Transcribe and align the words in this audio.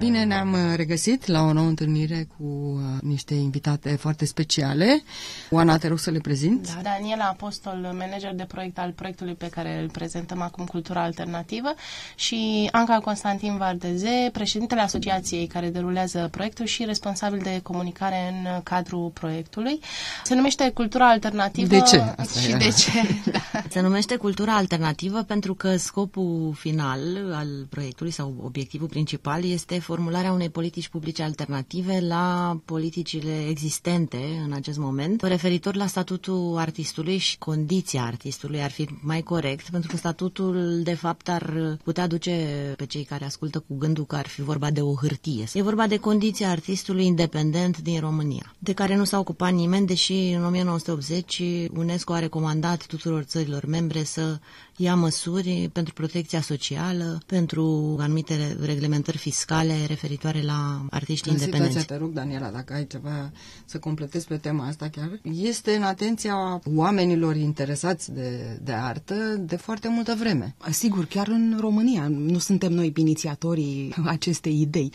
Bine 0.00 0.24
ne-am 0.24 0.52
uh, 0.52 0.58
regăsit 0.76 1.26
la 1.26 1.42
o 1.42 1.52
nouă 1.52 1.66
întâlnire 1.66 2.28
cu 2.36 2.44
uh, 2.44 2.80
niște 3.02 3.34
invitate 3.34 3.96
foarte 3.96 4.24
speciale. 4.24 5.02
Oana, 5.50 5.76
te 5.78 5.88
rog 5.88 5.98
să 5.98 6.10
le 6.10 6.18
prezint. 6.18 6.74
Da, 6.74 6.80
Daniela 6.82 7.24
Apostol, 7.24 7.74
manager 7.98 8.34
de 8.34 8.44
proiect 8.44 8.78
al 8.78 8.92
proiectului 8.92 9.34
pe 9.34 9.48
care 9.48 9.80
îl 9.80 9.90
prezentăm 9.90 10.40
acum, 10.40 10.64
Cultura 10.64 11.02
Alternativă, 11.02 11.74
și 12.14 12.68
Anca 12.72 12.98
Constantin 12.98 13.56
Vardeze, 13.56 14.28
președintele 14.32 14.80
asociației 14.80 15.46
care 15.46 15.68
derulează 15.68 16.28
proiectul 16.30 16.64
și 16.66 16.84
responsabil 16.84 17.38
de 17.42 17.60
comunicare 17.62 18.16
în 18.44 18.62
cadrul 18.62 19.08
proiectului. 19.14 19.80
Se 20.24 20.34
numește 20.34 20.70
Cultura 20.74 21.08
Alternativă. 21.08 21.66
De 21.68 21.80
ce? 21.80 21.98
Asta 22.16 22.40
și 22.40 22.48
era. 22.48 22.58
de 22.58 22.68
ce? 22.68 22.90
Da. 23.30 23.62
Se 23.68 23.80
numește 23.80 24.16
cultura 24.16 24.56
alternativă 24.56 25.22
pentru 25.22 25.54
că 25.54 25.76
scopul 25.76 26.54
final 26.58 27.00
al 27.34 27.48
proiectului 27.70 28.12
sau 28.12 28.34
obiectivul 28.44 28.88
principal 28.88 29.44
este 29.44 29.78
formularea 30.00 30.32
unei 30.32 30.50
politici 30.50 30.88
publice 30.88 31.22
alternative 31.22 32.00
la 32.00 32.56
politicile 32.64 33.46
existente 33.48 34.16
în 34.44 34.52
acest 34.52 34.78
moment, 34.78 35.22
referitor 35.22 35.74
la 35.74 35.86
statutul 35.86 36.56
artistului 36.58 37.16
și 37.16 37.38
condiția 37.38 38.02
artistului 38.04 38.62
ar 38.62 38.70
fi 38.70 38.88
mai 39.02 39.20
corect, 39.22 39.68
pentru 39.70 39.90
că 39.90 39.96
statutul 39.96 40.80
de 40.82 40.94
fapt 40.94 41.28
ar 41.28 41.76
putea 41.84 42.06
duce 42.06 42.32
pe 42.76 42.86
cei 42.86 43.04
care 43.04 43.24
ascultă 43.24 43.58
cu 43.58 43.76
gândul 43.76 44.06
că 44.06 44.16
ar 44.16 44.26
fi 44.26 44.42
vorba 44.42 44.70
de 44.70 44.80
o 44.80 44.94
hârtie. 44.94 45.44
E 45.52 45.62
vorba 45.62 45.86
de 45.86 45.96
condiția 45.96 46.50
artistului 46.50 47.04
independent 47.06 47.78
din 47.80 48.00
România, 48.00 48.54
de 48.58 48.72
care 48.72 48.96
nu 48.96 49.04
s-a 49.04 49.18
ocupat 49.18 49.52
nimeni, 49.52 49.86
deși 49.86 50.12
în 50.12 50.44
1980 50.44 51.42
UNESCO 51.76 52.12
a 52.12 52.18
recomandat 52.18 52.86
tuturor 52.86 53.22
țărilor 53.22 53.64
membre 53.66 54.02
să 54.02 54.38
ia 54.82 54.94
măsuri 54.94 55.70
pentru 55.72 55.92
protecția 55.92 56.40
socială, 56.40 57.20
pentru 57.26 57.96
anumite 57.98 58.56
reglementări 58.62 59.18
fiscale 59.18 59.74
referitoare 59.86 60.42
la 60.42 60.86
artiștii 60.90 61.30
În 61.30 61.38
situația, 61.38 61.56
independenți. 61.56 61.86
te 61.86 61.96
rog, 61.96 62.12
Daniela, 62.12 62.48
dacă 62.48 62.72
ai 62.72 62.86
ceva 62.86 63.30
să 63.64 63.78
completezi 63.78 64.26
pe 64.26 64.36
tema 64.36 64.66
asta 64.66 64.88
chiar, 64.88 65.20
este 65.32 65.74
în 65.76 65.82
atenția 65.82 66.60
oamenilor 66.74 67.36
interesați 67.36 68.12
de, 68.12 68.58
de 68.62 68.72
artă 68.72 69.14
de 69.38 69.56
foarte 69.56 69.88
multă 69.88 70.14
vreme. 70.18 70.54
Sigur, 70.70 71.04
chiar 71.04 71.28
în 71.28 71.56
România. 71.60 72.08
Nu 72.08 72.38
suntem 72.38 72.72
noi 72.72 72.92
inițiatorii 72.96 73.94
acestei 74.04 74.60
idei. 74.60 74.92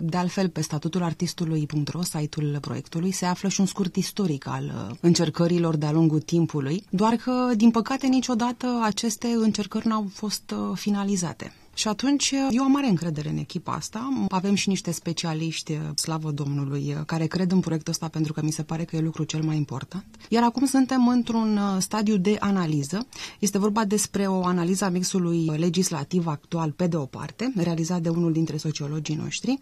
De 0.00 0.16
altfel, 0.16 0.48
pe 0.48 0.60
statutul 0.60 1.02
artistului.ro, 1.02 2.02
site-ul 2.02 2.58
proiectului, 2.60 3.10
se 3.10 3.24
află 3.26 3.48
și 3.48 3.60
un 3.60 3.66
scurt 3.66 3.96
istoric 3.96 4.46
al 4.46 4.64
uh, 4.64 4.96
încercărilor 5.00 5.76
de-a 5.76 5.92
lungul 5.92 6.20
timpului, 6.20 6.84
doar 6.90 7.14
că, 7.14 7.50
din 7.56 7.70
păcate, 7.70 8.06
niciodată 8.06 8.80
aceste 8.82 9.23
încercări 9.32 9.86
n-au 9.86 10.06
fost 10.12 10.50
uh, 10.50 10.70
finalizate. 10.74 11.52
Și 11.74 11.88
atunci 11.88 12.34
eu 12.50 12.62
am 12.62 12.70
mare 12.70 12.88
încredere 12.88 13.28
în 13.28 13.36
echipa 13.36 13.72
asta. 13.72 14.26
Avem 14.28 14.54
și 14.54 14.68
niște 14.68 14.90
specialiști, 14.90 15.78
slavă 15.94 16.30
Domnului, 16.30 16.96
care 17.06 17.26
cred 17.26 17.52
în 17.52 17.60
proiectul 17.60 17.92
ăsta 17.92 18.08
pentru 18.08 18.32
că 18.32 18.42
mi 18.42 18.52
se 18.52 18.62
pare 18.62 18.84
că 18.84 18.96
e 18.96 19.00
lucru 19.00 19.24
cel 19.24 19.42
mai 19.42 19.56
important. 19.56 20.04
Iar 20.28 20.42
acum 20.42 20.66
suntem 20.66 21.08
într-un 21.08 21.56
uh, 21.56 21.76
stadiu 21.78 22.16
de 22.16 22.36
analiză. 22.40 23.06
Este 23.38 23.58
vorba 23.58 23.84
despre 23.84 24.26
o 24.26 24.44
analiză 24.44 24.84
a 24.84 24.88
mixului 24.88 25.44
legislativ 25.56 26.26
actual 26.26 26.70
pe 26.70 26.86
de 26.86 26.96
o 26.96 27.04
parte, 27.04 27.52
realizat 27.56 28.00
de 28.00 28.08
unul 28.08 28.32
dintre 28.32 28.56
sociologii 28.56 29.14
noștri, 29.14 29.58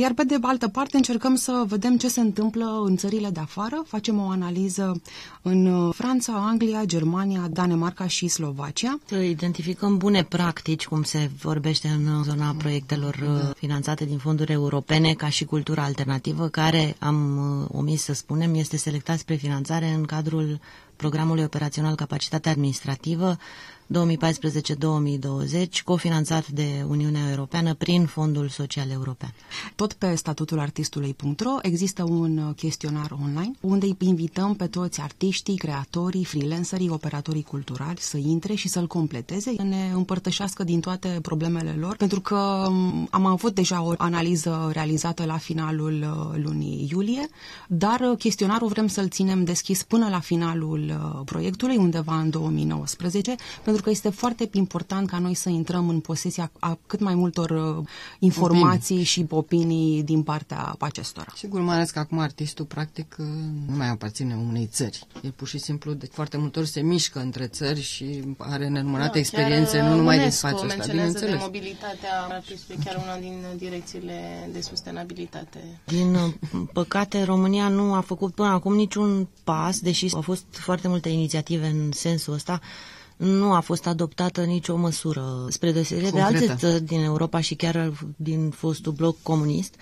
iar 0.00 0.12
pe 0.12 0.24
de 0.24 0.38
altă 0.40 0.68
parte 0.68 0.96
încercăm 0.96 1.34
să 1.34 1.64
vedem 1.66 1.96
ce 1.96 2.08
se 2.08 2.20
întâmplă 2.20 2.82
în 2.84 2.96
țările 2.96 3.28
de 3.30 3.40
afară. 3.40 3.82
Facem 3.86 4.18
o 4.18 4.28
analiză 4.28 5.00
în 5.42 5.66
uh, 5.66 5.94
Franța, 5.94 6.32
Anglia, 6.32 6.84
Germania, 6.84 7.48
Danemarca 7.50 8.06
și 8.06 8.28
Slovacia. 8.28 8.98
Să 9.06 9.16
identificăm 9.16 9.96
bune 9.96 10.24
practici, 10.24 10.86
cum 10.86 11.02
se 11.02 11.30
vorbește 11.54 11.88
în 11.88 12.22
zona 12.22 12.54
proiectelor 12.58 13.14
uh, 13.14 13.50
finanțate 13.56 14.04
din 14.04 14.18
fonduri 14.18 14.52
europene, 14.52 15.12
ca 15.14 15.28
și 15.28 15.44
cultura 15.44 15.82
alternativă, 15.82 16.48
care, 16.48 16.96
am 16.98 17.36
uh, 17.62 17.68
omis 17.78 18.02
să 18.02 18.12
spunem, 18.12 18.54
este 18.54 18.76
selectat 18.76 19.18
spre 19.18 19.34
finanțare 19.34 19.86
în 19.88 20.04
cadrul 20.04 20.60
programului 20.96 21.42
operațional 21.42 21.94
Capacitate 21.94 22.48
Administrativă 22.48 23.36
2014-2020, 23.92 25.82
cofinanțat 25.84 26.48
de 26.48 26.84
Uniunea 26.88 27.30
Europeană 27.30 27.74
prin 27.74 28.06
Fondul 28.06 28.48
Social 28.48 28.90
European. 28.90 29.34
Tot 29.74 29.92
pe 29.92 30.14
statutul 30.14 30.58
artistului.ro 30.58 31.50
există 31.62 32.02
un 32.02 32.38
uh, 32.38 32.54
chestionar 32.56 33.10
online 33.22 33.50
unde 33.60 33.86
îi 33.86 33.96
invităm 33.98 34.54
pe 34.54 34.66
toți 34.66 35.00
artiștii, 35.00 35.56
creatorii, 35.56 36.24
freelancerii, 36.24 36.88
operatorii 36.88 37.42
culturali 37.42 37.96
să 38.00 38.16
intre 38.16 38.54
și 38.54 38.68
să-l 38.68 38.86
completeze, 38.86 39.52
să 39.56 39.62
ne 39.62 39.90
împărtășească 39.94 40.64
din 40.64 40.80
toate 40.80 41.18
problemele 41.22 41.76
lor, 41.80 41.96
pentru 41.96 42.20
că 42.20 42.66
um, 42.68 43.08
am 43.10 43.26
avut 43.26 43.54
deja 43.54 43.82
o 43.82 43.92
analiză 43.96 44.70
realizată 44.72 45.24
la 45.24 45.36
finalul 45.36 45.92
uh, 46.34 46.40
lunii 46.42 46.88
iulie, 46.90 47.28
dar 47.68 48.00
uh, 48.00 48.18
chestionarul 48.18 48.68
vrem 48.68 48.86
să-l 48.86 49.08
ținem 49.08 49.44
deschis 49.44 49.82
până 49.82 50.08
la 50.08 50.20
finalul 50.20 50.80
uh, 50.88 51.20
proiectului, 51.24 51.76
undeva 51.76 52.18
în 52.20 52.30
2019, 52.30 53.34
pentru 53.64 53.73
că 53.80 53.90
este 53.90 54.08
foarte 54.08 54.48
important 54.52 55.08
ca 55.08 55.18
noi 55.18 55.34
să 55.34 55.48
intrăm 55.48 55.88
în 55.88 56.00
posesia 56.00 56.50
a 56.58 56.78
cât 56.86 57.00
mai 57.00 57.14
multor 57.14 57.50
uh, 57.50 57.84
informații 58.18 59.02
și 59.02 59.26
opinii 59.30 60.02
din 60.02 60.22
partea 60.22 60.74
acestora. 60.78 61.32
Sigur, 61.36 61.60
mai 61.60 61.74
ales 61.74 61.90
că 61.90 61.98
acum 61.98 62.18
artistul 62.18 62.64
practic 62.64 63.14
nu 63.66 63.76
mai 63.76 63.88
aparține 63.88 64.34
unei 64.48 64.66
țări. 64.72 65.06
E 65.22 65.28
pur 65.28 65.48
și 65.48 65.58
simplu 65.58 65.92
de 65.92 66.06
foarte 66.12 66.36
multe 66.36 66.58
ori 66.58 66.68
se 66.68 66.80
mișcă 66.80 67.20
între 67.20 67.46
țări 67.46 67.80
și 67.82 68.22
are 68.38 68.68
nenumărate 68.68 69.12
Da, 69.12 69.18
experiențe, 69.18 69.78
chiar 69.78 69.88
nu 69.88 69.96
numai 69.96 70.14
din 70.18 70.24
UNESCO 70.24 70.46
spațiul 70.46 70.66
ăsta, 70.68 70.76
menționează 70.76 71.12
de 71.12 71.18
bineînțeles. 71.18 71.42
mobilitatea 71.42 72.26
artistului, 72.30 72.84
chiar 72.84 72.96
una 73.04 73.16
din 73.18 73.44
direcțiile 73.56 74.48
de 74.52 74.60
sustenabilitate. 74.60 75.80
Din 75.84 76.14
uh, 76.14 76.32
păcate, 76.72 77.22
România 77.22 77.68
nu 77.68 77.94
a 77.94 78.00
făcut 78.00 78.34
până 78.34 78.48
acum 78.48 78.74
niciun 78.74 79.28
pas, 79.44 79.78
deși 79.80 80.14
au 80.14 80.20
fost 80.20 80.44
foarte 80.50 80.88
multe 80.88 81.08
inițiative 81.08 81.66
în 81.66 81.92
sensul 81.92 82.32
ăsta, 82.34 82.60
nu 83.24 83.52
a 83.52 83.60
fost 83.60 83.86
adoptată 83.86 84.42
nicio 84.44 84.76
măsură, 84.76 85.46
spre 85.48 85.72
deosebire 85.72 86.10
de 86.10 86.20
Concretă. 86.20 86.50
alte 86.50 86.54
țări 86.66 86.82
din 86.84 87.02
Europa 87.04 87.40
și 87.40 87.54
chiar 87.54 87.92
din 88.16 88.50
fostul 88.50 88.92
bloc 88.92 89.16
comunist, 89.22 89.74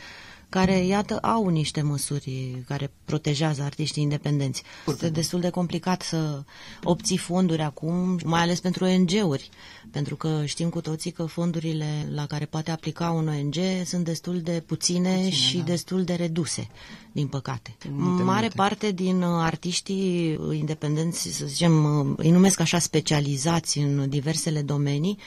care, 0.52 0.84
iată, 0.84 1.18
au 1.18 1.48
niște 1.48 1.82
măsuri 1.82 2.62
care 2.66 2.90
protejează 3.04 3.62
artiștii 3.62 4.02
independenți. 4.02 4.62
Este 4.86 5.08
destul 5.08 5.40
de 5.40 5.50
complicat 5.50 6.02
să 6.02 6.42
obții 6.84 7.16
fonduri 7.16 7.62
acum, 7.62 8.18
mai 8.24 8.40
ales 8.40 8.60
pentru 8.60 8.84
ONG-uri, 8.84 9.48
pentru 9.90 10.16
că 10.16 10.42
știm 10.44 10.68
cu 10.68 10.80
toții 10.80 11.10
că 11.10 11.24
fondurile 11.24 12.08
la 12.14 12.26
care 12.26 12.44
poate 12.44 12.70
aplica 12.70 13.10
un 13.10 13.28
ONG 13.28 13.54
sunt 13.84 14.04
destul 14.04 14.40
de 14.40 14.62
puține, 14.66 15.14
puține 15.14 15.30
și 15.30 15.56
da. 15.56 15.62
destul 15.62 16.04
de 16.04 16.14
reduse, 16.14 16.69
din 17.12 17.26
păcate. 17.26 17.76
Multe, 17.90 18.22
Mare 18.22 18.40
multe. 18.40 18.56
parte 18.56 18.90
din 18.90 19.22
uh, 19.22 19.28
artiștii 19.42 20.38
independenți, 20.52 21.28
să 21.28 21.46
zicem, 21.46 21.84
uh, 21.84 22.14
îi 22.16 22.30
numesc 22.30 22.60
așa 22.60 22.78
specializați 22.78 23.78
în 23.78 24.08
diversele 24.08 24.62
domenii, 24.62 25.19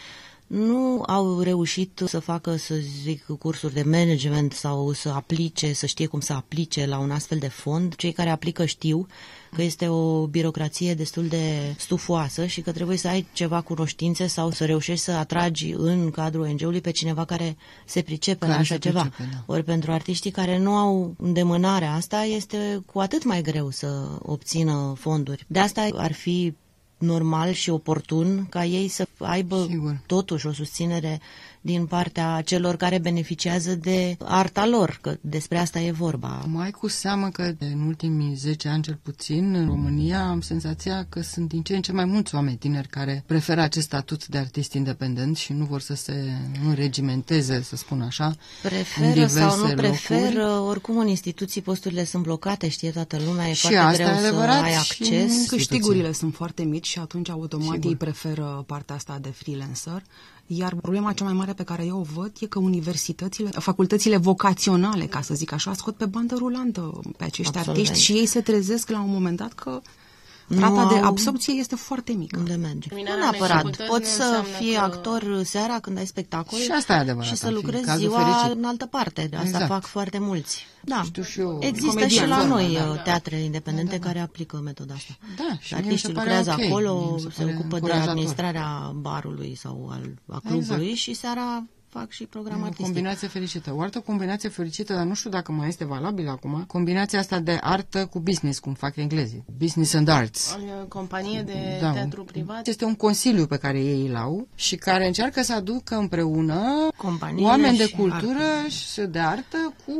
nu 0.47 1.03
au 1.07 1.39
reușit 1.39 2.01
să 2.05 2.19
facă, 2.19 2.55
să 2.55 2.75
zic, 3.03 3.25
cursuri 3.39 3.73
de 3.73 3.83
management 3.83 4.51
sau 4.51 4.91
să 4.91 5.09
aplice, 5.09 5.73
să 5.73 5.85
știe 5.85 6.05
cum 6.05 6.19
să 6.19 6.33
aplice 6.33 6.85
la 6.85 6.97
un 6.97 7.11
astfel 7.11 7.37
de 7.37 7.47
fond. 7.47 7.95
Cei 7.95 8.11
care 8.11 8.29
aplică 8.29 8.65
știu 8.65 9.07
că 9.55 9.61
este 9.61 9.87
o 9.87 10.27
birocrație 10.27 10.93
destul 10.93 11.27
de 11.27 11.75
stufoasă 11.77 12.45
și 12.45 12.61
că 12.61 12.71
trebuie 12.71 12.97
să 12.97 13.07
ai 13.07 13.27
ceva 13.33 13.61
cunoștințe 13.61 14.27
sau 14.27 14.51
să 14.51 14.65
reușești 14.65 15.03
să 15.03 15.11
atragi 15.11 15.71
în 15.71 16.11
cadrul 16.11 16.43
ONG-ului 16.43 16.81
pe 16.81 16.91
cineva 16.91 17.25
care 17.25 17.57
se 17.85 18.01
pricepe 18.01 18.39
Care 18.39 18.51
la 18.51 18.57
așa 18.57 18.73
se 18.73 18.79
ceva. 18.79 19.01
pricepe, 19.01 19.29
da. 19.31 19.53
Ori 19.53 19.63
pentru 19.63 19.91
artiștii 19.91 20.31
care 20.31 20.57
nu 20.57 20.75
au 20.75 21.15
îndemânarea 21.17 21.93
asta, 21.93 22.23
este 22.23 22.83
cu 22.85 22.99
atât 22.99 23.23
mai 23.23 23.41
greu 23.41 23.69
să 23.69 24.17
obțină 24.21 24.93
fonduri. 24.97 25.45
De 25.47 25.59
asta 25.59 25.87
ar 25.93 26.13
fi 26.13 26.53
normal 26.97 27.51
și 27.51 27.69
oportun 27.69 28.45
ca 28.49 28.65
ei 28.65 28.87
să 28.87 29.07
aibă 29.19 29.65
Sigur. 29.69 30.01
totuși 30.05 30.47
o 30.47 30.51
susținere 30.51 31.19
din 31.65 31.85
partea 31.85 32.41
celor 32.45 32.75
care 32.75 32.97
beneficiază 32.97 33.75
de 33.75 34.17
arta 34.23 34.67
lor, 34.67 34.97
că 35.01 35.15
despre 35.21 35.57
asta 35.57 35.79
e 35.79 35.91
vorba. 35.91 36.45
Mai 36.47 36.71
cu 36.71 36.87
seamă 36.87 37.29
că 37.29 37.51
de 37.57 37.65
în 37.65 37.81
ultimii 37.81 38.35
10 38.35 38.67
ani 38.67 38.83
cel 38.83 38.99
puțin 39.03 39.53
în 39.55 39.65
România 39.65 40.27
am 40.27 40.41
senzația 40.41 41.05
că 41.09 41.21
sunt 41.21 41.47
din 41.47 41.61
ce 41.61 41.75
în 41.75 41.81
ce 41.81 41.91
mai 41.91 42.05
mulți 42.05 42.35
oameni 42.35 42.57
tineri 42.57 42.87
care 42.87 43.23
preferă 43.25 43.61
acest 43.61 43.85
statut 43.85 44.27
de 44.27 44.37
artist 44.37 44.73
independent 44.73 45.37
și 45.37 45.53
nu 45.53 45.65
vor 45.65 45.81
să 45.81 45.95
se 45.95 46.31
înregimenteze, 46.67 47.61
să 47.61 47.75
spun 47.75 48.01
așa, 48.01 48.25
în 48.25 48.35
Preferă 48.61 49.07
diverse 49.13 49.39
sau 49.39 49.55
nu 49.57 49.61
locuri. 49.61 49.75
preferă, 49.75 50.49
oricum 50.49 50.97
în 50.97 51.07
instituții 51.07 51.61
posturile 51.61 52.03
sunt 52.05 52.23
blocate, 52.23 52.69
știe 52.69 52.91
toată 52.91 53.17
lumea, 53.25 53.47
e 53.49 53.53
Și 53.53 53.61
foarte 53.61 53.77
asta 53.77 54.03
greu 54.03 54.07
e 54.07 54.17
adevărat 54.17 54.57
să 54.57 54.63
ai 54.63 54.71
și 54.71 54.77
acces. 54.77 55.37
în 55.39 55.45
Câștigurile 55.45 56.11
sunt 56.11 56.33
foarte 56.35 56.63
mici 56.63 56.87
și 56.87 56.99
atunci 56.99 57.29
automat 57.29 57.73
Sigur. 57.73 57.89
ei 57.89 57.95
preferă 57.95 58.63
partea 58.67 58.95
asta 58.95 59.17
de 59.21 59.29
freelancer. 59.29 60.03
Iar 60.47 60.75
problema 60.75 61.13
cea 61.13 61.23
mai 61.23 61.33
mare 61.33 61.53
pe 61.55 61.63
care 61.63 61.85
eu 61.85 61.99
o 61.99 62.19
văd 62.19 62.31
e 62.39 62.45
că 62.45 62.59
universitățile, 62.59 63.49
facultățile 63.49 64.17
vocaționale, 64.17 65.05
ca 65.05 65.21
să 65.21 65.33
zic 65.33 65.51
așa, 65.51 65.73
scot 65.73 65.95
pe 65.95 66.05
bandă 66.05 66.35
rulantă 66.35 66.99
pe 67.17 67.23
acești 67.23 67.57
Absolut. 67.57 67.79
artiști 67.79 68.03
și 68.03 68.11
ei 68.11 68.25
se 68.25 68.41
trezesc 68.41 68.89
la 68.89 69.01
un 69.01 69.09
moment 69.09 69.37
dat 69.37 69.53
că 69.53 69.81
rata 70.47 70.67
Nu 70.81 70.87
de 70.89 70.95
au- 70.97 71.03
absorpție 71.03 71.53
este 71.53 71.75
foarte 71.75 72.11
mică. 72.13 72.39
Unde 72.39 72.53
merge? 72.55 72.75
Nu 72.77 72.95
Terminarea 72.95 73.15
unei 73.27 73.29
neapărat. 73.29 73.55
facultăți 73.55 73.89
Poți 73.89 74.01
nu 74.01 74.07
să 74.15 74.23
înseamnă 74.23 74.47
fii 74.57 74.73
că- 74.73 74.79
actor 74.79 75.41
seara 75.43 75.79
când 75.79 75.97
ai 75.97 76.05
spectacol 76.05 76.59
Și 76.59 76.71
asta 76.71 76.93
e 76.93 76.97
adevărat, 76.97 77.27
și 77.27 77.35
să 77.35 77.45
ar 77.45 77.51
fi 77.51 77.57
lucrezi 77.57 77.83
cazul 77.85 77.99
ziua 78.09 78.19
fericit. 78.23 78.57
în 78.57 78.63
altă 78.65 78.85
parte. 78.85 79.27
De 79.29 79.35
asta 79.35 79.47
Exact. 79.49 79.67
fac 79.67 79.85
foarte 79.85 80.17
mulți. 80.19 80.65
Da. 80.83 81.01
Știu 81.05 81.23
și 81.23 81.39
eu, 81.39 81.57
Există 81.61 81.87
comedian, 81.87 82.09
și 82.23 82.29
la 82.29 82.37
da, 82.37 82.45
noi 82.45 82.77
da, 82.79 82.89
uh, 82.89 83.01
teatre 83.03 83.35
independente 83.39 83.99
care 83.99 84.19
aplică 84.19 84.59
metoda 84.63 84.93
asta. 84.93 85.17
Da, 85.37 85.57
și 85.59 85.67
Și 85.67 85.73
mie 85.73 85.81
mi 85.83 85.97
se 85.97 86.07
Artiștii 86.07 86.13
pare 86.13 86.25
lucrează 86.27 86.51
ok, 86.51 86.57
mie 86.57 86.67
acolo, 86.67 87.11
mi 87.13 87.19
se 87.19 87.27
se 87.29 87.41
pare 87.41 87.53
ocupă 87.53 87.67
de 87.69 87.75
încurajator. 87.75 88.09
administrarea 88.09 88.91
barului 88.95 89.55
sau 89.59 89.87
al, 89.91 90.01
a 90.27 90.39
clubului 90.47 90.83
Exact. 90.89 90.97
și 90.99 91.13
seara 91.13 91.63
fac 91.99 92.09
și 92.11 92.23
program 92.25 92.59
o 92.59 92.63
artistic. 92.63 92.85
combinație 92.85 93.27
fericită. 93.27 93.73
O 93.75 93.81
altă 93.81 93.99
combinație 93.99 94.49
fericită, 94.49 94.93
dar 94.93 95.03
nu 95.05 95.13
știu 95.13 95.29
dacă 95.29 95.51
mai 95.51 95.67
este 95.67 95.85
valabilă 95.85 96.29
acum, 96.29 96.63
combinația 96.67 97.19
asta 97.19 97.39
de 97.39 97.57
artă 97.61 98.05
cu 98.05 98.19
business, 98.19 98.59
cum 98.59 98.73
fac 98.73 98.95
englezii. 98.95 99.43
Business 99.57 99.93
and 99.93 100.07
arts. 100.07 100.57
O 100.81 100.85
companie 100.87 101.41
de 101.41 101.77
Da, 101.81 101.91
teatru 101.91 102.23
privat. 102.23 102.67
Este 102.67 102.85
un 102.85 102.95
consiliu 102.95 103.45
pe 103.45 103.57
care 103.57 103.79
ei 103.79 104.07
îl 104.07 104.15
au 104.15 104.47
și 104.55 104.75
care 104.75 105.07
încearcă 105.07 105.41
să 105.41 105.53
aducă 105.53 105.95
împreună 105.95 106.61
Companiile 106.97 107.47
oameni 107.47 107.77
de 107.77 107.85
și 107.87 107.95
cultură 107.95 108.43
și 108.67 109.01
de 109.01 109.19
artă 109.19 109.73
cu 109.85 109.91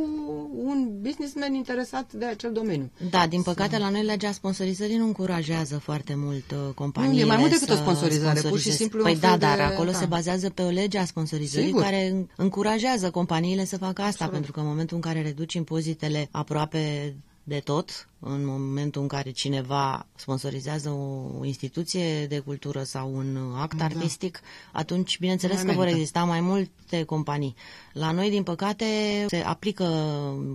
un 0.64 0.88
businessman 1.00 1.54
interesat 1.54 2.12
de 2.12 2.24
acel 2.24 2.52
domeniu. 2.52 2.90
Da, 3.10 3.26
din 3.26 3.42
păcate 3.42 3.78
la 3.78 3.88
noi 3.88 4.02
legea 4.04 4.32
sponsorizării 4.32 4.96
nu 4.96 5.04
încurajează 5.04 5.78
foarte 5.78 6.14
mult 6.16 6.50
uh, 6.50 6.74
companiile 6.74 7.14
Nu, 7.18 7.24
e 7.26 7.28
mai 7.28 7.36
mult 7.36 7.50
decât 7.50 7.68
o 7.68 7.72
să 7.74 7.78
sponsorizare, 7.80 8.20
pur 8.24 8.34
și 8.34 8.40
sponsorizeze. 8.46 8.76
simplu 8.76 9.02
Păi 9.02 9.12
un 9.12 9.18
da, 9.20 9.28
fel 9.28 9.38
de- 9.38 9.44
dar 9.46 9.60
acolo 9.60 9.90
da. 9.90 9.98
se 9.98 10.04
bazează 10.04 10.50
pe 10.50 10.62
o 10.62 10.68
lege 10.68 10.98
a 10.98 11.04
sponsorizării 11.04 11.66
Sigur. 11.66 11.82
Care 11.90 12.06
în- 12.08 12.28
încurajează 12.36 13.10
companiile 13.10 13.64
să 13.64 13.78
facă 13.78 14.02
asta, 14.02 14.28
pentru 14.28 14.52
că 14.52 14.60
în 14.60 14.66
momentul 14.66 14.96
în 14.96 15.02
care 15.02 15.22
reduci 15.22 15.54
impozitele 15.54 16.28
aproape 16.30 17.14
de 17.48 17.60
tot, 17.64 18.08
în 18.18 18.46
momentul 18.46 19.02
în 19.02 19.08
care 19.08 19.30
cineva 19.30 20.06
sponsorizează 20.14 20.88
o 20.90 21.44
instituție 21.44 22.26
de 22.26 22.38
cultură 22.38 22.82
sau 22.82 23.14
un 23.16 23.38
act 23.56 23.80
artistic, 23.80 24.40
atunci, 24.72 25.18
bineînțeles 25.18 25.56
Mai 25.56 25.64
că 25.64 25.70
vor 25.72 25.78
merită. 25.80 25.98
exista 25.98 26.24
mai 26.24 26.40
multe 26.40 27.02
companii. 27.04 27.54
La 27.92 28.10
noi, 28.10 28.30
din 28.30 28.42
păcate, 28.42 28.84
se 29.28 29.36
aplică 29.36 29.84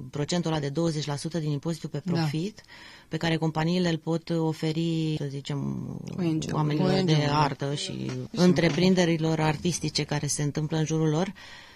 procentul 0.09 0.51
ăla 0.51 0.59
de 0.59 0.69
20% 0.69 1.39
din 1.39 1.49
impozitul 1.51 1.89
pe 1.89 2.01
Da. 2.05 2.11
profit, 2.11 2.61
pe 3.07 3.17
care 3.17 3.35
companiile 3.35 3.89
îl 3.89 3.97
pot 3.97 4.29
oferi, 4.29 5.15
să 5.17 5.25
zicem, 5.29 5.59
ONG-uri. 6.17 6.53
oamenilor 6.53 6.89
de 6.89 6.95
ONG-uri, 6.99 7.25
da. 7.25 7.41
artă 7.41 7.75
și 7.75 8.11
întreprinderilor 8.31 9.39
artistice 9.39 10.03
care 10.03 10.27
se 10.27 10.43
întâmplă 10.43 10.77
în 10.77 10.85
jurul 10.85 11.09
lor. 11.09 11.33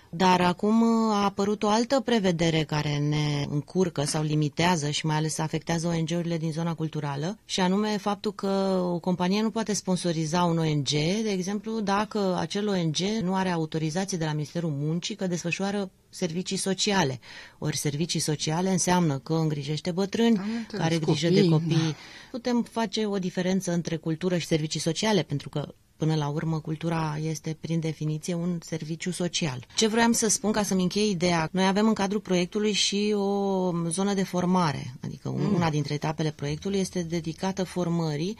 Dar 0.09 0.41
acum 0.41 0.83
a 1.11 1.23
apărut 1.23 1.63
o 1.63 1.67
altă 1.67 1.99
prevedere 1.99 2.63
care 2.63 2.97
ne 2.97 3.45
încurcă 3.49 4.03
sau 4.03 4.23
limitează 4.23 4.89
și 4.89 5.05
mai 5.05 5.15
ales 5.15 5.37
afectează 5.37 5.87
ONG-urile 5.87 6.37
din 6.37 6.51
zona 6.51 6.73
culturală 6.73 7.37
și 7.45 7.59
anume 7.59 7.97
faptul 7.97 8.33
că 8.33 8.81
o 8.83 8.99
companie 8.99 9.41
nu 9.41 9.49
poate 9.49 9.73
sponsoriza 9.73 10.43
un 10.43 10.57
ONG, 10.57 10.89
de 11.23 11.29
exemplu, 11.31 11.79
dacă 11.79 12.37
acel 12.39 12.67
ONG 12.67 12.97
nu 13.23 13.35
are 13.35 13.49
autorizație 13.49 14.17
de 14.17 14.25
la 14.25 14.33
Ministerul 14.33 14.69
Muncii 14.69 15.15
că 15.15 15.27
desfășoară 15.27 15.89
servicii 16.09 16.57
sociale. 16.57 17.19
Ori 17.59 17.77
servicii 17.77 18.19
sociale 18.19 18.69
înseamnă 18.69 19.17
că 19.17 19.33
îngrijește 19.33 19.91
bătrâni, 19.91 20.37
Am 20.37 20.49
înțeles, 20.57 20.81
care 20.83 20.97
grijă 20.97 21.29
de 21.29 21.39
copii, 21.47 21.49
copii. 21.51 21.75
da. 21.77 21.95
Putem 22.31 22.63
face 22.71 23.05
o 23.05 23.17
diferență 23.17 23.71
între 23.71 23.95
cultură 23.95 24.37
și 24.37 24.45
servicii 24.45 24.79
sociale, 24.79 25.21
pentru 25.23 25.49
că 25.49 25.73
Până 25.97 26.15
la 26.15 26.27
urmă, 26.27 26.59
cultura 26.59 27.17
este, 27.23 27.57
prin 27.59 27.79
definiție, 27.79 28.33
un 28.33 28.57
serviciu 28.63 29.11
social. 29.11 29.65
Ce 29.75 29.87
vreau 29.87 30.11
să 30.11 30.27
spun 30.27 30.51
ca 30.51 30.63
să-mi 30.63 30.81
închei 30.81 31.09
ideea? 31.09 31.49
Noi 31.51 31.67
avem 31.67 31.87
în 31.87 31.93
cadrul 31.93 32.19
proiectului 32.19 32.71
și 32.71 33.13
o 33.17 33.71
zonă 33.89 34.13
de 34.13 34.23
formare, 34.23 34.93
adică 35.03 35.29
Mm. 35.29 35.53
una 35.53 35.69
dintre 35.69 35.93
etapele 35.93 36.31
proiectului 36.31 36.79
este 36.79 37.01
dedicată 37.03 37.63
formării. 37.63 38.37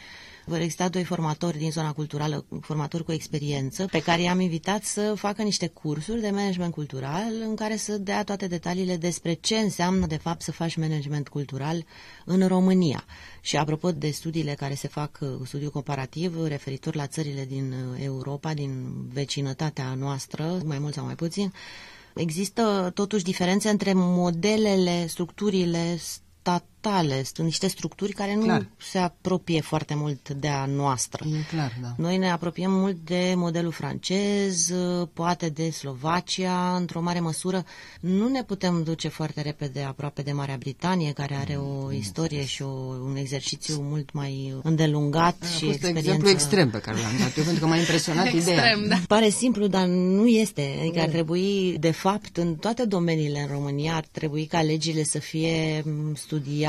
Vor 0.48 0.58
exista 0.60 0.88
doi 0.88 1.04
formatori 1.04 1.58
din 1.58 1.70
zona 1.70 1.92
culturală, 1.92 2.44
formatori 2.60 3.04
cu 3.04 3.12
experiență, 3.12 3.86
pe 3.90 4.02
care 4.02 4.22
i-am 4.22 4.40
invitat 4.40 4.84
să 4.84 5.14
facă 5.16 5.42
niște 5.42 5.66
cursuri 5.66 6.20
de 6.20 6.30
management 6.30 6.72
cultural 6.72 7.32
în 7.48 7.54
care 7.54 7.76
să 7.76 7.98
dea 7.98 8.24
toate 8.24 8.46
detaliile 8.46 8.96
despre 8.96 9.32
ce 9.32 9.56
înseamnă, 9.56 10.06
de 10.06 10.16
fapt, 10.16 10.42
să 10.42 10.52
faci 10.52 10.76
management 10.76 11.28
cultural 11.28 11.84
în 12.24 12.46
România. 12.46 13.04
Și 13.40 13.56
apropo 13.56 13.92
de 13.92 14.10
studiile 14.10 14.54
care 14.54 14.74
se 14.74 14.88
fac, 14.88 15.18
uh, 15.20 15.28
studiu 15.44 15.70
comparativ, 15.70 16.46
referitor 16.46 16.94
la 16.94 17.06
țările 17.06 17.44
din 17.44 17.72
uh, 17.72 18.02
Europa, 18.04 18.54
din 18.54 18.92
vecinătatea 19.12 19.94
noastră, 19.94 20.60
mai 20.64 20.78
mult 20.78 20.94
sau 20.94 21.04
mai 21.04 21.14
puțin, 21.14 21.52
există 22.14 22.90
totuși 22.94 23.24
diferențe 23.24 23.68
între 23.68 23.92
modelele, 23.94 25.06
structurile 25.06 25.98
statale, 26.86 27.22
sunt 27.34 27.46
niște 27.46 27.66
structuri 27.66 28.12
care 28.12 28.34
nu 28.34 28.42
Clar. 28.42 28.66
se 28.76 28.98
apropie 28.98 29.60
foarte 29.60 29.94
mult 29.94 30.28
de 30.28 30.48
a 30.48 30.66
noastră. 30.66 31.24
E 31.32 31.54
clar, 31.54 31.72
da. 31.82 31.94
Noi 31.96 32.16
ne 32.16 32.30
apropiem 32.30 32.70
mult 32.70 32.96
de 33.04 33.32
modelul 33.36 33.72
francez, 33.72 34.72
poate 35.12 35.48
de 35.48 35.70
Slovacia, 35.70 36.76
într-o 36.76 37.00
mare 37.00 37.20
măsură. 37.20 37.64
Nu 38.00 38.28
ne 38.28 38.42
putem 38.42 38.82
duce 38.82 39.08
foarte 39.08 39.40
repede 39.40 39.82
aproape 39.82 40.22
de 40.22 40.32
Marea 40.32 40.56
Britanie, 40.58 41.12
care 41.12 41.34
are 41.34 41.54
o 41.54 41.92
istorie 41.92 42.44
și 42.44 42.62
o, 42.62 42.68
un 43.04 43.16
exercițiu 43.16 43.76
mult 43.80 44.12
mai 44.12 44.54
îndelungat 44.62 45.36
A 45.42 45.46
și 45.46 45.64
fost 45.64 45.68
experiență. 45.68 45.98
exemplu 45.98 46.28
extrem 46.28 46.70
pe 46.70 46.78
care 46.78 46.96
l-am 46.96 47.16
dat 47.18 47.36
eu, 47.36 47.44
pentru 47.48 47.60
că 47.60 47.66
m-a 47.66 47.76
impresionat 47.76 48.32
ideea. 48.32 48.56
Extrem, 48.56 48.88
da. 48.88 48.96
Pare 49.06 49.28
simplu, 49.28 49.66
dar 49.66 49.86
nu 49.86 50.26
este. 50.26 50.76
Adică 50.80 51.00
ar 51.00 51.08
trebui, 51.08 51.76
de 51.78 51.90
fapt, 51.90 52.36
în 52.36 52.54
toate 52.54 52.84
domeniile 52.84 53.40
în 53.40 53.46
România, 53.46 53.94
ar 53.94 54.04
trebui 54.10 54.44
ca 54.46 54.62
legile 54.62 55.02
să 55.02 55.18
fie 55.18 55.82
m, 55.84 56.14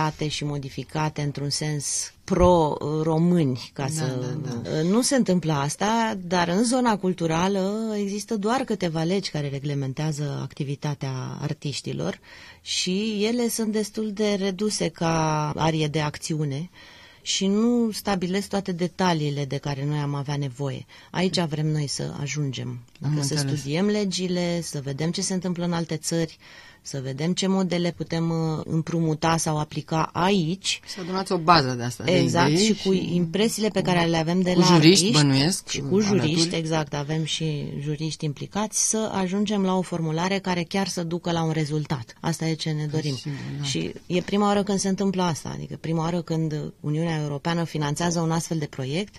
studiate 0.07 0.27
și 0.27 0.43
modificate 0.45 1.21
într-un 1.21 1.49
sens 1.49 2.13
pro-români, 2.23 3.69
ca 3.73 3.87
să... 3.87 4.35
da, 4.43 4.81
Nu 4.81 5.01
se 5.01 5.15
întâmplă 5.15 5.53
asta, 5.53 6.17
dar 6.27 6.47
în 6.47 6.63
zona 6.63 6.97
culturală 6.97 7.93
există 7.97 8.35
doar 8.37 8.61
câteva 8.63 9.03
legi 9.03 9.29
care 9.29 9.49
reglementează 9.49 10.39
activitatea 10.41 11.37
artiștilor 11.41 12.19
și 12.61 13.23
ele 13.29 13.49
sunt 13.49 13.71
destul 13.71 14.11
de 14.11 14.33
reduse 14.33 14.87
ca 14.89 15.49
arie 15.55 15.87
de 15.87 15.99
acțiune 16.01 16.69
și 17.21 17.47
nu 17.47 17.91
stabilesc 17.91 18.47
toate 18.49 18.71
detaliile 18.71 19.45
de 19.45 19.57
care 19.57 19.85
noi 19.85 19.97
am 19.97 20.13
avea 20.15 20.35
nevoie. 20.37 20.85
Aici 21.11 21.39
vrem 21.39 21.67
noi 21.67 21.87
să 21.87 22.13
ajungem. 22.19 22.67
Am 23.01 23.09
Adică 23.09 23.25
să 23.25 23.33
înțeles. 23.33 23.59
studiem 23.59 23.85
legile, 23.85 24.61
să 24.61 24.81
vedem 24.83 25.11
ce 25.11 25.21
se 25.21 25.33
întâmplă 25.33 25.65
în 25.65 25.73
alte 25.73 25.97
țări, 25.97 26.37
să 26.87 26.99
vedem 27.03 27.33
ce 27.33 27.47
modele 27.47 27.91
putem 27.91 28.29
uh, 28.29 28.61
împrumuta 28.65 29.37
sau 29.37 29.59
aplica 29.59 30.09
aici. 30.13 30.79
Să 30.87 30.99
adunați 31.01 31.31
o 31.31 31.37
bază 31.37 31.73
de 31.77 31.83
asta. 31.83 32.03
de 32.03 32.17
Exact, 32.17 32.49
idei 32.49 32.65
și 32.65 32.83
cu 32.83 32.93
impresiile 32.93 33.67
pe 33.67 33.81
care 33.81 34.05
le 34.05 34.17
avem 34.17 34.41
de 34.41 34.53
cu 34.53 34.59
la 34.59 34.65
juriști, 34.65 35.05
artiști 35.05 35.11
bănuiesc, 35.11 35.67
și 35.67 35.79
cu 35.79 35.99
juriști, 35.99 36.39
alături. 36.39 36.55
exact, 36.55 36.93
avem 36.93 37.23
și 37.23 37.65
juriști 37.79 38.25
implicați, 38.25 38.89
să 38.89 39.11
ajungem 39.13 39.63
la 39.63 39.75
o 39.77 39.81
formulare 39.81 40.39
care 40.39 40.63
chiar 40.63 40.87
să 40.87 41.03
ducă 41.03 41.31
la 41.31 41.43
un 41.43 41.51
rezultat. 41.51 42.13
Asta 42.21 42.45
e 42.45 42.53
ce 42.53 42.69
ne 42.69 42.85
dorim. 42.85 43.15
sigur, 43.15 43.39
da. 43.57 43.63
Și 43.63 43.93
e 44.05 44.21
prima 44.21 44.45
oară 44.45 44.63
când 44.63 44.79
se 44.79 44.87
întâmplă 44.87 45.23
asta, 45.23 45.51
adică 45.53 45.77
prima 45.81 46.01
oară 46.01 46.21
când 46.21 46.73
Uniunea 46.79 47.21
Europeană 47.21 47.63
finanțează 47.63 48.19
un 48.19 48.31
astfel 48.31 48.57
de 48.57 48.65
proiect. 48.65 49.15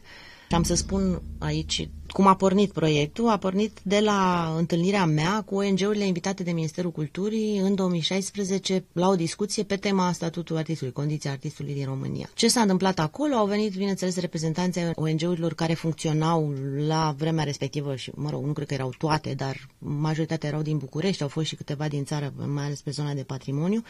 Și 0.49 0.55
am 0.55 0.63
să 0.63 0.75
spun 0.75 1.23
aici 1.39 1.89
cum 2.13 2.27
a 2.27 2.37
pornit 2.37 2.73
proiectul. 2.73 3.29
A 3.29 3.37
pornit 3.37 3.79
de 3.83 4.01
la 4.01 4.53
întâlnirea 4.57 5.05
mea 5.05 5.43
cu 5.43 5.55
ONG-urile 5.55 6.07
invitate 6.07 6.43
de 6.43 6.53
Ministerul 6.53 6.91
Culturii 6.91 7.59
în 7.59 7.75
2016 7.75 8.85
la 8.93 9.09
o 9.09 9.15
discuție 9.15 9.63
pe 9.63 9.77
tema 9.77 10.13
statutului 10.13 10.61
artistului, 10.61 10.93
condiția 10.93 11.31
artistului 11.31 11.75
din 11.75 11.85
România. 11.85 12.31
Ce 12.35 12.49
s-a 12.49 12.61
întâmplat 12.61 12.99
acolo? 12.99 13.35
Au 13.35 13.47
venit, 13.47 13.73
bineînțeles, 13.77 14.17
reprezentanții 14.21 14.91
ONG-urilor 14.95 15.55
care 15.55 15.75
funcționau 15.75 16.55
la 16.87 17.15
vremea 17.19 17.45
respectivă 17.45 17.97
și, 17.97 18.11
mă 18.15 18.31
rog, 18.31 18.45
nu 18.45 18.53
cred 18.53 18.67
că 18.67 18.75
erau 18.75 18.93
toate, 18.99 19.35
dar 19.35 19.69
majoritatea 19.79 20.49
erau 20.49 20.63
din 20.63 20.77
București, 20.77 21.23
au 21.23 21.29
fost 21.29 21.47
și 21.47 21.57
câteva 21.57 21.89
din 21.89 22.05
țară, 22.05 22.33
mai 22.47 22.65
ales 22.65 22.81
pe 22.81 22.91
zona 22.91 23.13
de 23.15 23.23
patrimoniu. 23.23 23.83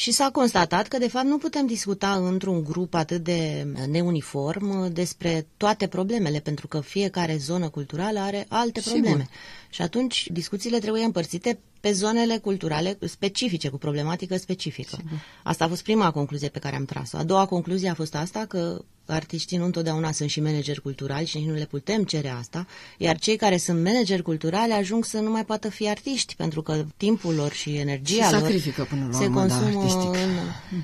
Și 0.00 0.10
s-a 0.10 0.30
constatat 0.30 0.88
că, 0.88 0.98
de 0.98 1.08
fapt, 1.08 1.26
nu 1.26 1.38
putem 1.38 1.66
discuta 1.66 2.12
într-un 2.14 2.64
grup 2.64 2.94
atât 2.94 3.22
de 3.24 3.66
neuniform 3.88 4.92
despre 4.92 5.46
toate 5.56 5.86
problemele, 5.86 6.38
pentru 6.38 6.68
că 6.68 6.80
fiecare 6.80 7.36
zonă 7.36 7.68
culturală 7.68 8.18
are 8.18 8.46
alte 8.48 8.80
Sigur. 8.80 8.98
probleme. 9.00 9.28
Și 9.70 9.82
atunci 9.82 10.28
discuțiile 10.32 10.78
trebuie 10.78 11.04
împărțite 11.04 11.58
pe 11.80 11.92
zonele 11.92 12.38
culturale 12.38 12.98
specifice, 13.00 13.68
cu 13.68 13.78
problematică 13.78 14.36
specifică. 14.36 14.98
Asta 15.42 15.64
a 15.64 15.68
fost 15.68 15.82
prima 15.82 16.10
concluzie 16.10 16.48
pe 16.48 16.58
care 16.58 16.76
am 16.76 16.84
tras-o. 16.84 17.16
A 17.16 17.24
doua 17.24 17.46
concluzie 17.46 17.88
a 17.88 17.94
fost 17.94 18.14
asta, 18.14 18.44
că 18.48 18.84
că 19.10 19.16
artiștii 19.16 19.56
nu 19.56 19.64
întotdeauna 19.64 20.12
sunt 20.12 20.30
și 20.30 20.40
manageri 20.40 20.82
culturali 20.82 21.26
și 21.26 21.38
nici 21.38 21.46
nu 21.46 21.54
le 21.54 21.64
putem 21.64 22.04
cere 22.04 22.28
asta, 22.28 22.66
iar 22.98 23.18
cei 23.18 23.36
care 23.36 23.56
sunt 23.56 23.82
manageri 23.84 24.22
culturali 24.22 24.72
ajung 24.72 25.04
să 25.04 25.18
nu 25.18 25.30
mai 25.30 25.44
poată 25.44 25.68
fi 25.68 25.88
artiști, 25.88 26.34
pentru 26.36 26.62
că 26.62 26.84
timpul 26.96 27.34
lor 27.34 27.52
și 27.52 27.76
energia 27.76 28.24
se 28.24 28.32
lor 28.32 28.40
sacrifică 28.40 28.86
până 28.88 29.08
la 29.10 29.18
se 29.18 29.24
urmă, 29.24 29.46
da, 29.46 29.58
consumă 29.58 29.80
artistic. 29.80 30.22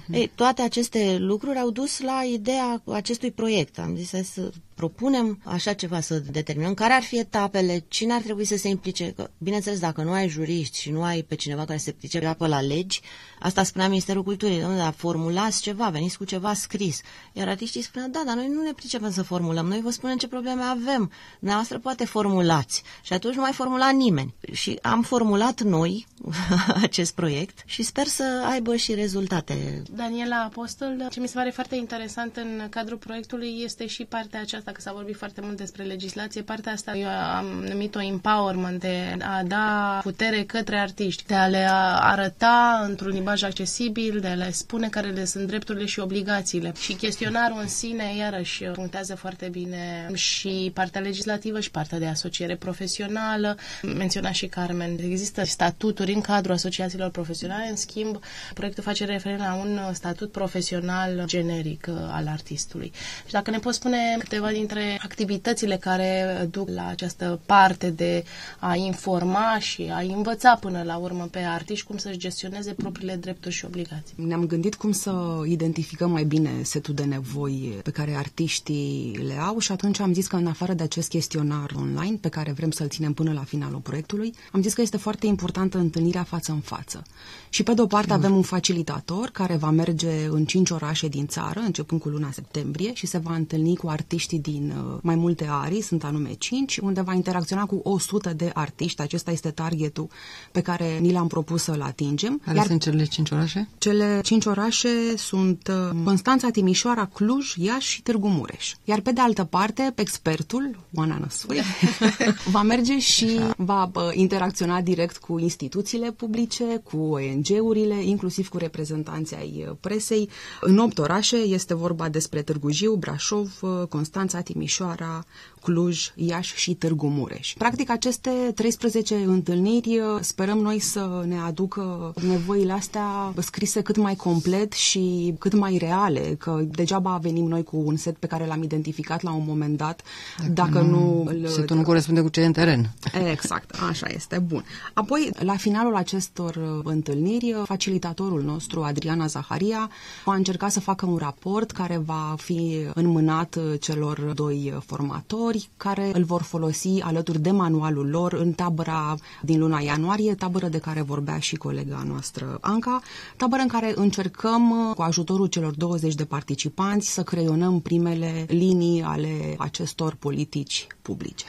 în... 0.08 0.14
Ei, 0.14 0.30
toate 0.34 0.62
aceste 0.62 1.16
lucruri 1.18 1.58
au 1.58 1.70
dus 1.70 2.00
la 2.00 2.22
ideea 2.32 2.82
acestui 2.92 3.30
proiect. 3.30 3.78
Am 3.78 3.96
zis 3.96 4.10
hai 4.10 4.24
să 4.24 4.50
propunem 4.74 5.40
așa 5.44 5.72
ceva, 5.72 6.00
să 6.00 6.18
determinăm 6.18 6.74
care 6.74 6.92
ar 6.92 7.02
fi 7.02 7.18
etapele, 7.18 7.84
cine 7.88 8.12
ar 8.12 8.20
trebui 8.20 8.44
să 8.44 8.56
se 8.56 8.68
implice. 8.68 9.12
Că, 9.16 9.30
bineînțeles, 9.38 9.78
dacă 9.78 10.02
nu 10.02 10.12
ai 10.12 10.28
juriști 10.28 10.78
și 10.86 10.92
nu 10.92 11.02
ai 11.02 11.22
pe 11.22 11.34
cineva 11.34 11.64
care 11.64 11.78
se 11.78 11.92
pricepe 11.92 12.46
la 12.46 12.60
legi, 12.60 13.00
asta 13.40 13.62
spunea 13.62 13.88
Ministerul 13.88 14.22
Culturii, 14.22 14.60
domnule, 14.60 14.82
dar 14.82 14.92
formulați 14.92 15.62
ceva, 15.62 15.88
veniți 15.88 16.16
cu 16.16 16.24
ceva 16.24 16.54
scris. 16.54 17.00
Iar 17.32 17.48
artiștii 17.48 17.82
spuneau, 17.82 18.10
da, 18.10 18.22
dar 18.26 18.34
noi 18.34 18.48
nu 18.48 18.62
ne 18.62 18.72
pricepem 18.72 19.10
să 19.10 19.22
formulăm, 19.22 19.66
noi 19.66 19.80
vă 19.80 19.90
spunem 19.90 20.16
ce 20.16 20.28
probleme 20.28 20.62
avem. 20.62 21.10
Dumneavoastră 21.38 21.78
poate 21.78 22.04
formulați. 22.04 22.82
Și 23.02 23.12
atunci 23.12 23.34
nu 23.34 23.40
mai 23.40 23.52
formula 23.52 23.90
nimeni. 23.90 24.34
Și 24.52 24.78
am 24.82 25.02
formulat 25.02 25.60
noi 25.60 26.06
acest 26.82 27.14
proiect 27.14 27.62
și 27.64 27.82
sper 27.82 28.06
să 28.06 28.44
aibă 28.50 28.76
și 28.76 28.94
rezultate. 28.94 29.82
Daniela 29.90 30.42
Apostol, 30.42 31.06
ce 31.10 31.20
mi 31.20 31.28
se 31.28 31.34
pare 31.34 31.50
foarte 31.50 31.76
interesant 31.76 32.36
în 32.36 32.66
cadrul 32.70 32.98
proiectului 32.98 33.60
este 33.64 33.86
și 33.86 34.04
partea 34.04 34.40
aceasta, 34.40 34.72
că 34.72 34.80
s-a 34.80 34.92
vorbit 34.92 35.16
foarte 35.16 35.40
mult 35.40 35.56
despre 35.56 35.82
legislație, 35.82 36.42
partea 36.42 36.72
asta 36.72 36.96
eu 36.96 37.08
am 37.08 37.46
numit-o 37.46 38.02
empowerment, 38.02 38.80
de 38.80 39.16
a 39.20 39.42
da 39.42 40.00
putere 40.02 40.44
către 40.44 40.75
artiști, 40.78 41.26
de 41.26 41.34
a 41.34 41.46
le 41.46 41.66
arăta 42.00 42.84
într-un 42.88 43.10
limbaj 43.10 43.42
accesibil, 43.42 44.20
de 44.20 44.28
a 44.28 44.34
le 44.34 44.50
spune 44.50 44.88
care 44.88 45.08
le 45.08 45.24
sunt 45.24 45.46
drepturile 45.46 45.84
și 45.86 46.00
obligațiile. 46.00 46.72
Și 46.80 46.92
chestionarul 46.92 47.58
în 47.60 47.68
sine, 47.68 48.16
iarăși, 48.18 48.64
punctează 48.64 49.14
foarte 49.14 49.48
bine 49.48 50.08
și 50.14 50.70
partea 50.74 51.00
legislativă 51.00 51.60
și 51.60 51.70
partea 51.70 51.98
de 51.98 52.06
asociere 52.06 52.56
profesională. 52.56 53.56
Menționa 53.82 54.30
și 54.32 54.46
Carmen, 54.46 54.98
există 54.98 55.44
statuturi 55.44 56.12
în 56.12 56.20
cadrul 56.20 56.54
asociațiilor 56.54 57.10
profesionale, 57.10 57.66
în 57.70 57.76
schimb, 57.76 58.18
proiectul 58.54 58.82
face 58.82 59.04
referire 59.04 59.40
la 59.40 59.54
un 59.54 59.80
statut 59.92 60.30
profesional 60.32 61.22
generic 61.26 61.86
uh, 61.88 61.94
al 62.10 62.26
artistului. 62.28 62.92
Și 63.26 63.32
dacă 63.32 63.50
ne 63.50 63.58
poți 63.58 63.76
spune 63.76 63.98
câteva 64.18 64.50
dintre 64.50 64.98
activitățile 65.02 65.76
care 65.76 66.46
duc 66.50 66.68
la 66.68 66.88
această 66.88 67.40
parte 67.46 67.90
de 67.90 68.24
a 68.58 68.74
informa 68.74 69.58
și 69.58 69.90
a 69.92 69.98
învăța 70.00 70.56
până 70.66 70.82
la 70.82 70.96
urmă 70.96 71.28
pe 71.30 71.38
artiști 71.38 71.86
cum 71.86 71.96
să-și 71.96 72.18
gestioneze 72.18 72.72
propriile 72.72 73.16
drepturi 73.16 73.54
și 73.54 73.64
obligații. 73.64 74.14
Ne-am 74.16 74.46
gândit 74.46 74.74
cum 74.74 74.92
să 74.92 75.42
identificăm 75.44 76.10
mai 76.10 76.24
bine 76.24 76.50
setul 76.62 76.94
de 76.94 77.04
nevoi 77.04 77.80
pe 77.82 77.90
care 77.90 78.14
artiștii 78.16 79.18
le 79.26 79.34
au 79.34 79.58
și 79.58 79.72
atunci 79.72 80.00
am 80.00 80.12
zis 80.12 80.26
că 80.26 80.36
în 80.36 80.46
afară 80.46 80.72
de 80.72 80.82
acest 80.82 81.08
chestionar 81.08 81.72
online 81.76 82.16
pe 82.20 82.28
care 82.28 82.52
vrem 82.52 82.70
să-l 82.70 82.88
ținem 82.88 83.12
până 83.12 83.32
la 83.32 83.44
finalul 83.44 83.78
proiectului, 83.78 84.34
am 84.52 84.62
zis 84.62 84.74
că 84.74 84.80
este 84.80 84.96
foarte 84.96 85.26
importantă 85.26 85.78
întâlnirea 85.78 86.22
față 86.22 86.52
în 86.52 86.60
față. 86.60 87.02
Și 87.48 87.62
pe 87.62 87.74
de 87.74 87.80
o 87.80 87.86
parte 87.86 88.12
avem 88.12 88.36
un 88.36 88.42
facilitator 88.42 89.28
care 89.32 89.56
va 89.56 89.70
merge 89.70 90.26
în 90.28 90.44
cinci 90.44 90.70
orașe 90.70 91.08
din 91.08 91.26
țară, 91.26 91.60
începând 91.60 92.00
cu 92.00 92.08
luna 92.08 92.30
septembrie, 92.30 92.94
și 92.94 93.06
se 93.06 93.18
va 93.18 93.34
întâlni 93.34 93.76
cu 93.76 93.88
artiștii 93.88 94.38
din 94.38 94.74
uh, 94.76 94.98
mai 95.02 95.14
multe 95.14 95.46
arii, 95.48 95.80
sunt 95.80 96.04
anume 96.04 96.32
cinci, 96.32 96.76
unde 96.78 97.00
va 97.00 97.14
interacționa 97.14 97.64
cu 97.64 97.80
100 97.82 98.32
de 98.32 98.50
artiști. 98.54 99.02
Acesta 99.02 99.30
este 99.30 99.50
targetul 99.50 100.08
pe 100.56 100.62
care 100.62 100.98
ni 101.00 101.12
l-am 101.12 101.26
propus 101.26 101.62
să-l 101.62 101.82
atingem. 101.82 102.40
Care 102.44 102.56
Iar 102.56 102.66
sunt 102.66 102.82
cele 102.82 103.04
cinci 103.04 103.30
orașe? 103.30 103.68
Cele 103.78 104.20
cinci 104.22 104.44
orașe 104.44 104.88
sunt 105.16 105.70
uh, 105.70 106.04
Constanța, 106.04 106.50
Timișoara, 106.50 107.04
Cluj, 107.04 107.54
Iași 107.56 107.88
și 107.88 108.02
Târgu 108.02 108.28
Mureș. 108.28 108.74
Iar 108.84 109.00
pe 109.00 109.12
de 109.12 109.20
altă 109.20 109.44
parte, 109.44 109.92
expertul, 109.94 110.78
Oana 110.94 111.18
Năsui, 111.18 111.60
va 112.54 112.62
merge 112.62 112.98
și 112.98 113.40
va 113.56 113.90
uh, 113.94 114.02
interacționa 114.12 114.80
direct 114.80 115.16
cu 115.16 115.38
instituțiile 115.38 116.10
publice, 116.10 116.64
cu 116.82 116.96
ONG-urile, 116.96 118.04
inclusiv 118.04 118.48
cu 118.48 118.58
reprezentanții 118.58 119.36
ai 119.36 119.64
uh, 119.68 119.76
presei. 119.80 120.28
În 120.60 120.78
opt 120.78 120.98
orașe 120.98 121.36
este 121.36 121.74
vorba 121.74 122.08
despre 122.08 122.42
Târgu 122.42 122.70
Jiu, 122.70 122.94
Brașov, 122.94 123.60
Constanța, 123.88 124.40
Timișoara, 124.40 125.24
Cluj, 125.62 126.12
Iași 126.14 126.56
și 126.56 126.74
Târgu 126.74 127.08
Mureș. 127.08 127.54
Practic, 127.58 127.90
aceste 127.90 128.30
13 128.54 129.14
întâlniri 129.14 130.00
sperăm 130.46 130.62
noi 130.62 130.78
să 130.78 131.24
ne 131.26 131.38
aducă 131.38 132.12
nevoile 132.26 132.72
astea 132.72 133.32
scrise 133.38 133.80
cât 133.80 133.96
mai 133.96 134.14
complet 134.14 134.72
și 134.72 135.34
cât 135.38 135.54
mai 135.54 135.76
reale, 135.76 136.20
că 136.20 136.60
degeaba 136.64 137.18
venim 137.22 137.44
noi 137.44 137.62
cu 137.62 137.82
un 137.84 137.96
set 137.96 138.16
pe 138.16 138.26
care 138.26 138.46
l-am 138.46 138.62
identificat 138.62 139.22
la 139.22 139.32
un 139.32 139.42
moment 139.46 139.76
dat, 139.76 140.02
dacă, 140.38 140.52
dacă 140.52 140.80
nu... 140.80 141.30
nu 141.40 141.46
setul 141.48 141.76
nu 141.76 141.82
corespunde 141.82 142.20
cu 142.20 142.28
ce 142.28 142.40
e 142.40 142.46
în 142.46 142.52
teren. 142.52 142.90
Exact, 143.30 143.74
așa 143.88 144.06
este, 144.08 144.38
bun. 144.38 144.64
Apoi, 144.94 145.30
la 145.38 145.56
finalul 145.56 145.96
acestor 145.96 146.80
întâlniri, 146.84 147.54
facilitatorul 147.64 148.42
nostru, 148.42 148.82
Adriana 148.82 149.26
Zaharia, 149.26 149.90
va 150.24 150.34
încerca 150.34 150.68
să 150.68 150.80
facă 150.80 151.06
un 151.06 151.16
raport 151.16 151.70
care 151.70 151.96
va 152.04 152.34
fi 152.38 152.86
înmânat 152.94 153.58
celor 153.80 154.18
doi 154.18 154.74
formatori, 154.86 155.14
autori 155.46 155.68
care 155.76 156.10
îl 156.12 156.24
vor 156.24 156.42
folosi 156.42 157.00
alături 157.00 157.40
de 157.40 157.50
manualul 157.50 158.08
lor 158.08 158.32
în 158.32 158.52
tabăra 158.52 159.16
din 159.42 159.58
luna 159.58 159.80
ianuarie, 159.80 160.34
tabără 160.36 160.68
de 160.68 160.78
care 160.78 161.02
vorbea 161.02 161.38
și 161.38 161.56
colega 161.56 162.02
noastră 162.06 162.58
Anca, 162.60 163.00
tabără 163.36 163.62
în 163.62 163.68
care 163.68 163.92
încercăm 163.94 164.92
cu 164.96 165.02
ajutorul 165.02 165.46
celor 165.46 165.74
20 165.74 166.14
de 166.14 166.24
participanți 166.24 167.12
să 167.12 167.22
creionăm 167.22 167.80
primele 167.80 168.44
linii 168.48 169.02
ale 169.02 169.54
acestor 169.58 170.14
politici 170.14 170.86
publice. 171.02 171.44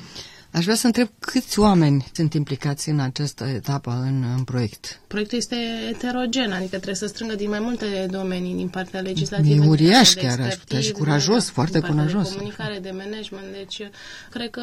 Aș 0.57 0.63
vrea 0.63 0.75
să 0.75 0.85
întreb 0.85 1.09
câți 1.19 1.59
oameni 1.59 2.05
sunt 2.13 2.33
implicați 2.33 2.89
în 2.89 2.99
această 2.99 3.43
etapă 3.43 3.91
în, 3.91 4.23
în 4.37 4.43
proiect. 4.43 4.99
Proiectul 5.07 5.37
este 5.37 5.55
heterogen, 5.85 6.51
adică 6.51 6.75
trebuie 6.75 6.95
să 6.95 7.05
strângă 7.05 7.35
din 7.35 7.49
mai 7.49 7.59
multe 7.59 7.85
domenii, 8.09 8.55
din 8.55 8.67
partea 8.67 8.99
legislativă. 8.99 9.63
E 9.63 9.67
uriaș 9.67 10.13
chiar, 10.13 10.39
aș 10.39 10.55
putea 10.55 10.79
și 10.79 10.91
curajos, 10.91 11.45
de, 11.45 11.51
foarte 11.53 11.79
din 11.79 11.89
curajos. 11.89 12.29
De 12.29 12.35
comunicare, 12.35 12.79
de 12.81 12.91
management, 12.91 13.45
deci 13.53 13.81
cred 14.29 14.49
că 14.49 14.61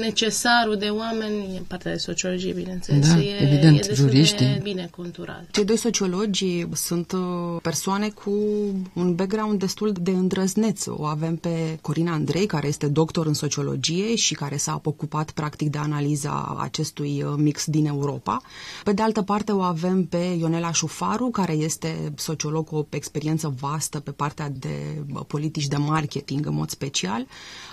necesarul 0.00 0.76
de 0.76 0.86
oameni 0.86 1.56
e 1.56 1.62
partea 1.66 1.92
de 1.92 1.98
sociologie, 1.98 2.52
bineînțeles. 2.52 3.08
Da, 3.08 3.18
e, 3.18 3.42
evident, 3.42 3.84
e 3.84 3.94
juriștii. 3.94 4.46
De 4.46 4.60
bine 4.62 4.88
conturat. 4.96 5.44
Cei 5.50 5.64
doi 5.64 5.76
sociologi 5.78 6.66
sunt 6.72 7.12
uh, 7.12 7.20
persoane 7.62 8.08
cu 8.08 8.30
un 8.92 9.14
background 9.14 9.58
destul 9.58 9.92
de 10.00 10.10
îndrăzneț. 10.10 10.86
O 10.86 11.04
avem 11.04 11.36
pe 11.36 11.78
Corina 11.80 12.12
Andrei, 12.12 12.46
care 12.46 12.66
este 12.66 12.86
doctor 12.86 13.26
în 13.26 13.34
sociologie 13.34 14.14
și 14.14 14.34
care 14.34 14.56
s-a 14.56 14.80
ocupat 14.84 15.34
practic 15.36 15.70
de 15.70 15.78
analiza 15.78 16.56
acestui 16.60 17.22
uh, 17.22 17.34
mix 17.36 17.64
din 17.66 17.86
Europa. 17.86 18.40
Pe 18.84 18.92
de 18.92 19.02
altă 19.02 19.22
parte 19.22 19.52
o 19.52 19.60
avem 19.60 20.04
pe 20.04 20.36
Ionela 20.38 20.72
Șufaru, 20.72 21.28
care 21.30 21.52
este 21.52 22.12
sociolog 22.16 22.64
cu 22.66 22.76
o 22.76 22.86
experiență 22.90 23.54
vastă 23.60 24.00
pe 24.00 24.10
partea 24.10 24.48
de 24.50 25.04
politici 25.26 25.66
de 25.66 25.76
marketing 25.76 26.46
în 26.46 26.54
mod 26.54 26.70
special. 26.70 27.26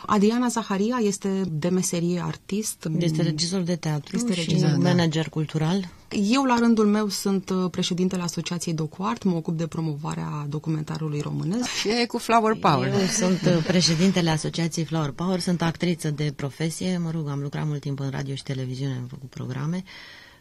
Adriana 0.06 0.48
Zaharia 0.48 0.98
este 1.02 1.42
de 1.52 1.70
meserie 1.70 2.22
artist. 2.26 2.88
Este 3.00 3.22
regizor 3.22 3.62
de 3.62 3.76
teatru 3.76 4.16
Este 4.16 4.34
și 4.34 4.40
regizor, 4.40 4.70
da. 4.70 4.78
manager 4.90 5.30
cultural. 5.30 5.90
Eu, 6.16 6.44
la 6.44 6.56
rândul 6.60 6.86
meu, 6.88 7.08
sunt 7.08 7.50
uh, 7.50 7.70
președintele 7.72 8.22
Asociației 8.22 8.74
Docuart, 8.74 9.24
mă 9.24 9.36
ocup 9.36 9.58
de 9.58 9.68
promovarea 9.68 10.46
documentarului 10.50 11.20
românesc. 11.20 11.70
Și 11.70 11.90
e 12.02 12.06
cu 12.06 12.18
Flower 12.18 12.56
Power. 12.56 12.94
Eu 12.94 13.06
sunt 13.06 13.42
uh, 13.42 13.64
președintele 13.68 14.30
Asociației 14.30 14.86
Flower 14.86 15.12
Power, 15.12 15.40
sunt 15.40 15.62
actriță 15.62 16.10
de 16.12 16.34
profesie, 16.36 16.98
mă 16.98 17.12
rog, 17.12 17.28
am 17.30 17.40
lucrat 17.42 17.66
mult 17.68 17.82
timp 17.82 18.00
în 18.00 18.10
radio 18.10 18.36
și 18.36 18.44
televiziune, 18.44 18.94
am 19.02 19.08
făcut 19.10 19.30
programe. 19.30 19.84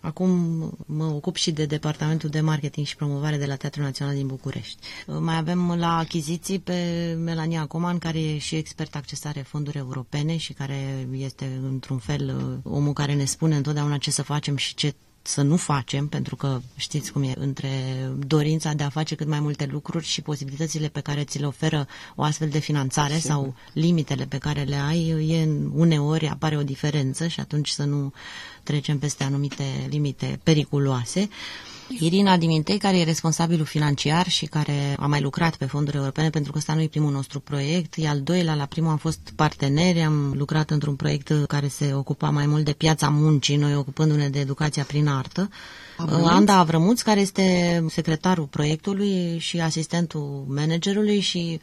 Acum 0.00 0.30
mă 0.86 1.04
ocup 1.04 1.36
și 1.36 1.50
de 1.50 1.64
departamentul 1.66 2.28
de 2.28 2.40
marketing 2.40 2.86
și 2.86 2.96
promovare 2.96 3.36
de 3.36 3.46
la 3.46 3.56
Teatrul 3.56 3.84
Național 3.84 4.14
din 4.14 4.26
București. 4.26 4.78
Mai 5.20 5.36
avem 5.36 5.74
la 5.78 5.96
achiziții 5.96 6.58
pe 6.58 6.74
Melania 7.18 7.66
Coman, 7.66 7.98
care 7.98 8.18
e 8.20 8.38
și 8.38 8.54
expert 8.56 8.94
accesare 8.94 9.40
fonduri 9.40 9.78
europene 9.78 10.36
și 10.36 10.52
care 10.52 11.08
este 11.16 11.60
într-un 11.70 11.98
fel 11.98 12.36
omul 12.62 12.92
care 12.92 13.14
ne 13.14 13.24
spune 13.24 13.56
întotdeauna 13.56 13.96
ce 13.96 14.10
să 14.10 14.22
facem 14.22 14.56
și 14.56 14.74
ce 14.74 14.94
să 15.22 15.42
nu 15.42 15.56
facem, 15.56 16.06
pentru 16.08 16.36
că 16.36 16.60
știți 16.76 17.12
cum 17.12 17.22
e, 17.22 17.32
între 17.38 17.70
dorința 18.26 18.72
de 18.72 18.82
a 18.82 18.88
face 18.88 19.14
cât 19.14 19.26
mai 19.26 19.40
multe 19.40 19.66
lucruri 19.70 20.04
și 20.04 20.20
posibilitățile 20.22 20.88
pe 20.88 21.00
care 21.00 21.24
ți 21.24 21.38
le 21.38 21.46
oferă 21.46 21.86
o 22.14 22.22
astfel 22.22 22.48
de 22.48 22.58
finanțare 22.58 23.14
Sigur. 23.14 23.30
sau 23.30 23.54
limitele 23.72 24.24
pe 24.24 24.38
care 24.38 24.62
le 24.62 24.76
ai, 24.76 25.08
e 25.28 25.48
uneori 25.74 26.28
apare 26.28 26.56
o 26.56 26.62
diferență 26.62 27.26
și 27.26 27.40
atunci 27.40 27.68
să 27.68 27.84
nu 27.84 28.12
trecem 28.62 28.98
peste 28.98 29.24
anumite 29.24 29.64
limite 29.88 30.40
periculoase. 30.42 31.28
Irina 31.98 32.36
Dimintei, 32.36 32.78
care 32.78 32.98
e 32.98 33.04
responsabilul 33.04 33.64
financiar 33.64 34.28
și 34.28 34.46
care 34.46 34.96
a 34.98 35.06
mai 35.06 35.20
lucrat 35.20 35.56
pe 35.56 35.64
fonduri 35.64 35.96
europene, 35.96 36.30
pentru 36.30 36.52
că 36.52 36.58
ăsta 36.58 36.74
nu 36.74 36.80
e 36.80 36.86
primul 36.86 37.12
nostru 37.12 37.40
proiect, 37.40 37.94
e 37.96 38.08
al 38.08 38.20
doilea, 38.20 38.54
la 38.54 38.64
primul 38.64 38.90
am 38.90 38.96
fost 38.96 39.32
parteneri, 39.36 40.00
am 40.00 40.32
lucrat 40.36 40.70
într-un 40.70 40.96
proiect 40.96 41.32
care 41.46 41.68
se 41.68 41.94
ocupa 41.94 42.30
mai 42.30 42.46
mult 42.46 42.64
de 42.64 42.72
piața 42.72 43.08
muncii, 43.08 43.56
noi 43.56 43.74
ocupându-ne 43.76 44.28
de 44.28 44.38
educația 44.38 44.84
prin 44.84 45.08
artă. 45.08 45.48
Avrămuț? 45.96 46.28
Anda 46.28 46.56
Avrămuț, 46.56 47.00
care 47.00 47.20
este 47.20 47.84
secretarul 47.88 48.46
proiectului 48.46 49.38
și 49.38 49.60
asistentul 49.60 50.44
managerului 50.48 51.20
și 51.20 51.60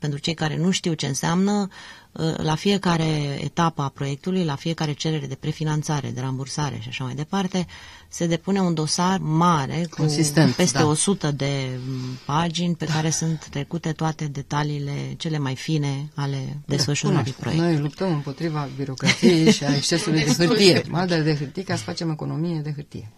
pentru 0.00 0.18
cei 0.18 0.34
care 0.34 0.56
nu 0.56 0.70
știu 0.70 0.92
ce 0.92 1.06
înseamnă, 1.06 1.68
uh, 2.12 2.34
la 2.36 2.54
fiecare 2.54 3.38
etapă 3.44 3.82
a 3.82 3.88
proiectului, 3.88 4.44
la 4.44 4.54
fiecare 4.54 4.92
cerere 4.92 5.26
de 5.26 5.34
prefinanțare, 5.34 6.10
de 6.10 6.20
rambursare 6.20 6.78
și 6.80 6.88
așa 6.88 7.04
mai 7.04 7.14
departe, 7.14 7.66
se 8.08 8.26
depune 8.26 8.60
un 8.60 8.74
dosar 8.74 9.18
mare 9.18 9.86
cu 9.90 9.96
Consistent, 9.96 10.54
peste 10.54 10.78
da. 10.78 10.86
100 10.86 11.30
de 11.30 11.78
pagini 12.26 12.74
pe 12.74 12.84
care 12.84 13.10
sunt 13.10 13.46
trecute 13.50 13.92
toate 13.92 14.24
detaliile 14.24 15.14
cele 15.16 15.38
mai 15.38 15.56
fine 15.56 16.10
ale 16.14 16.58
desfășurării 16.66 17.32
Cunoaște. 17.32 17.40
proiectului. 17.40 17.72
Noi 17.72 17.82
luptăm 17.82 18.12
împotriva 18.12 18.68
birocrației 18.76 19.52
și 19.52 19.64
a 19.64 19.74
excesului 19.74 20.24
de 20.24 20.46
hârtie. 20.46 20.82
Maldele 20.88 21.22
de 21.22 21.36
hârtie 21.36 21.62
ca 21.62 21.76
să 21.76 21.82
facem 21.82 22.10
economie 22.10 22.60
de 22.60 22.72
hârtie. 22.72 23.08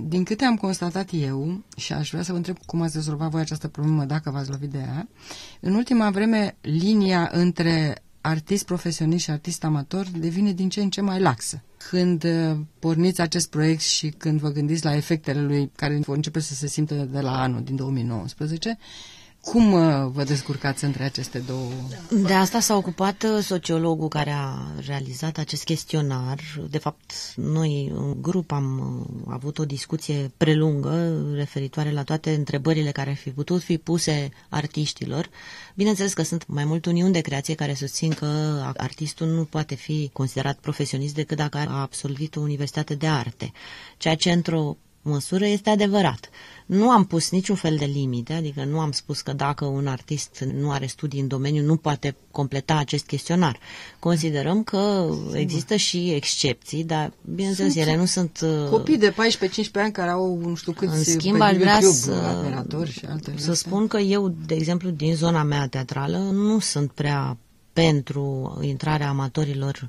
Din 0.00 0.24
câte 0.24 0.44
am 0.44 0.56
constatat 0.56 1.08
eu, 1.12 1.62
și 1.76 1.92
aș 1.92 2.10
vrea 2.10 2.22
să 2.22 2.30
vă 2.30 2.36
întreb 2.36 2.56
cum 2.66 2.82
ați 2.82 2.96
rezolvat 2.96 3.30
voi 3.30 3.40
această 3.40 3.68
problemă, 3.68 4.04
dacă 4.04 4.30
v-ați 4.30 4.50
lovit 4.50 4.70
de 4.70 4.78
ea, 4.78 5.08
în 5.60 5.74
ultima 5.74 6.10
vreme, 6.10 6.56
linia 6.60 7.28
între 7.32 8.02
artist 8.20 8.64
profesionist 8.64 9.24
și 9.24 9.30
artist 9.30 9.64
amator 9.64 10.06
devine 10.08 10.52
din 10.52 10.68
ce 10.68 10.82
în 10.82 10.90
ce 10.90 11.00
mai 11.00 11.20
laxă. 11.20 11.62
Când 11.90 12.24
uh, 12.24 12.56
porniți 12.78 13.20
acest 13.20 13.50
proiect 13.50 13.80
și 13.80 14.08
când 14.08 14.40
vă 14.40 14.48
gândiți 14.48 14.84
la 14.84 14.94
efectele 14.94 15.40
lui 15.40 15.70
care 15.76 16.00
vor 16.04 16.16
începe 16.16 16.40
să 16.40 16.54
se 16.54 16.66
simtă 16.66 16.94
de 16.94 17.20
la 17.20 17.40
anul 17.40 17.62
din 17.62 17.76
2019, 17.76 18.78
cum 19.44 19.72
uh, 19.72 20.10
vă 20.12 20.24
descurcați 20.24 20.84
între 20.84 21.04
aceste 21.04 21.38
două? 21.38 21.70
De 22.26 22.32
asta 22.32 22.60
s-a 22.60 22.76
ocupat 22.76 23.22
uh, 23.22 23.42
sociologul 23.44 24.08
care 24.08 24.30
a 24.30 24.58
realizat 24.86 25.38
acest 25.38 25.64
chestionar. 25.64 26.40
De 26.70 26.78
fapt, 26.78 27.12
noi 27.36 27.92
în 27.94 28.22
grup 28.22 28.52
am 28.52 28.78
uh, 29.26 29.32
avut 29.32 29.58
o 29.58 29.64
discuție 29.64 30.32
prelungă 30.36 31.24
referitoare 31.34 31.90
la 31.92 32.02
toate 32.02 32.34
întrebările 32.34 32.90
care 32.90 33.10
ar 33.10 33.16
fi 33.16 33.30
putut 33.30 33.62
fi 33.62 33.78
puse 33.78 34.30
artiștilor. 34.48 35.28
Bineînțeles 35.74 36.12
că 36.12 36.22
sunt 36.22 36.46
mai 36.46 36.64
mult 36.64 36.86
uniuni 36.86 37.12
de 37.12 37.20
creație 37.20 37.54
care 37.54 37.74
susțin 37.74 38.12
că 38.12 38.26
artistul 38.76 39.26
nu 39.26 39.44
poate 39.44 39.74
fi 39.74 40.10
considerat 40.12 40.58
profesionist 40.58 41.14
decât 41.14 41.36
dacă 41.36 41.58
a 41.58 41.80
absolvit 41.80 42.36
o 42.36 42.40
universitate 42.40 42.94
de 42.94 43.06
arte, 43.06 43.52
ceea 43.96 44.14
ce 44.14 44.32
într-o 44.32 44.76
măsură 45.02 45.46
este 45.46 45.70
adevărat. 45.70 46.30
Nu 46.66 46.90
am 46.90 47.04
pus 47.04 47.30
niciun 47.30 47.56
fel 47.56 47.76
de 47.76 47.84
limite, 47.84 48.32
adică 48.32 48.64
nu 48.64 48.80
am 48.80 48.92
spus 48.92 49.20
că 49.20 49.32
dacă 49.32 49.64
un 49.64 49.86
artist 49.86 50.44
nu 50.54 50.70
are 50.70 50.86
studii 50.86 51.20
în 51.20 51.28
domeniu, 51.28 51.62
nu 51.64 51.76
poate 51.76 52.16
completa 52.30 52.76
acest 52.76 53.06
chestionar. 53.06 53.58
Considerăm 53.98 54.62
că 54.62 55.08
există 55.34 55.76
și 55.76 56.10
excepții, 56.10 56.84
dar, 56.84 57.12
bineînțeles, 57.34 57.74
ele 57.76 57.96
nu 57.96 58.04
sunt... 58.04 58.40
uh, 58.42 58.68
Copii 58.70 58.98
de 58.98 59.12
14-15 59.12 59.14
ani 59.74 59.92
care 59.92 60.10
au 60.10 60.36
nu 60.38 60.54
știu 60.54 60.72
câți 60.72 60.96
În 60.96 61.02
schimb, 61.04 61.36
pe 61.36 61.42
aș 61.44 61.56
vrea 61.56 61.72
YouTube, 61.72 61.94
să, 61.94 62.36
operatori 62.38 62.90
și 62.92 63.04
alte 63.04 63.34
să 63.36 63.52
spun 63.52 63.86
că 63.86 63.98
eu, 63.98 64.28
de 64.46 64.54
exemplu, 64.54 64.90
din 64.90 65.14
zona 65.14 65.42
mea 65.42 65.66
teatrală, 65.68 66.18
nu 66.18 66.58
sunt 66.58 66.90
prea 66.92 67.36
pentru 67.72 68.58
intrarea 68.62 69.08
amatorilor 69.08 69.88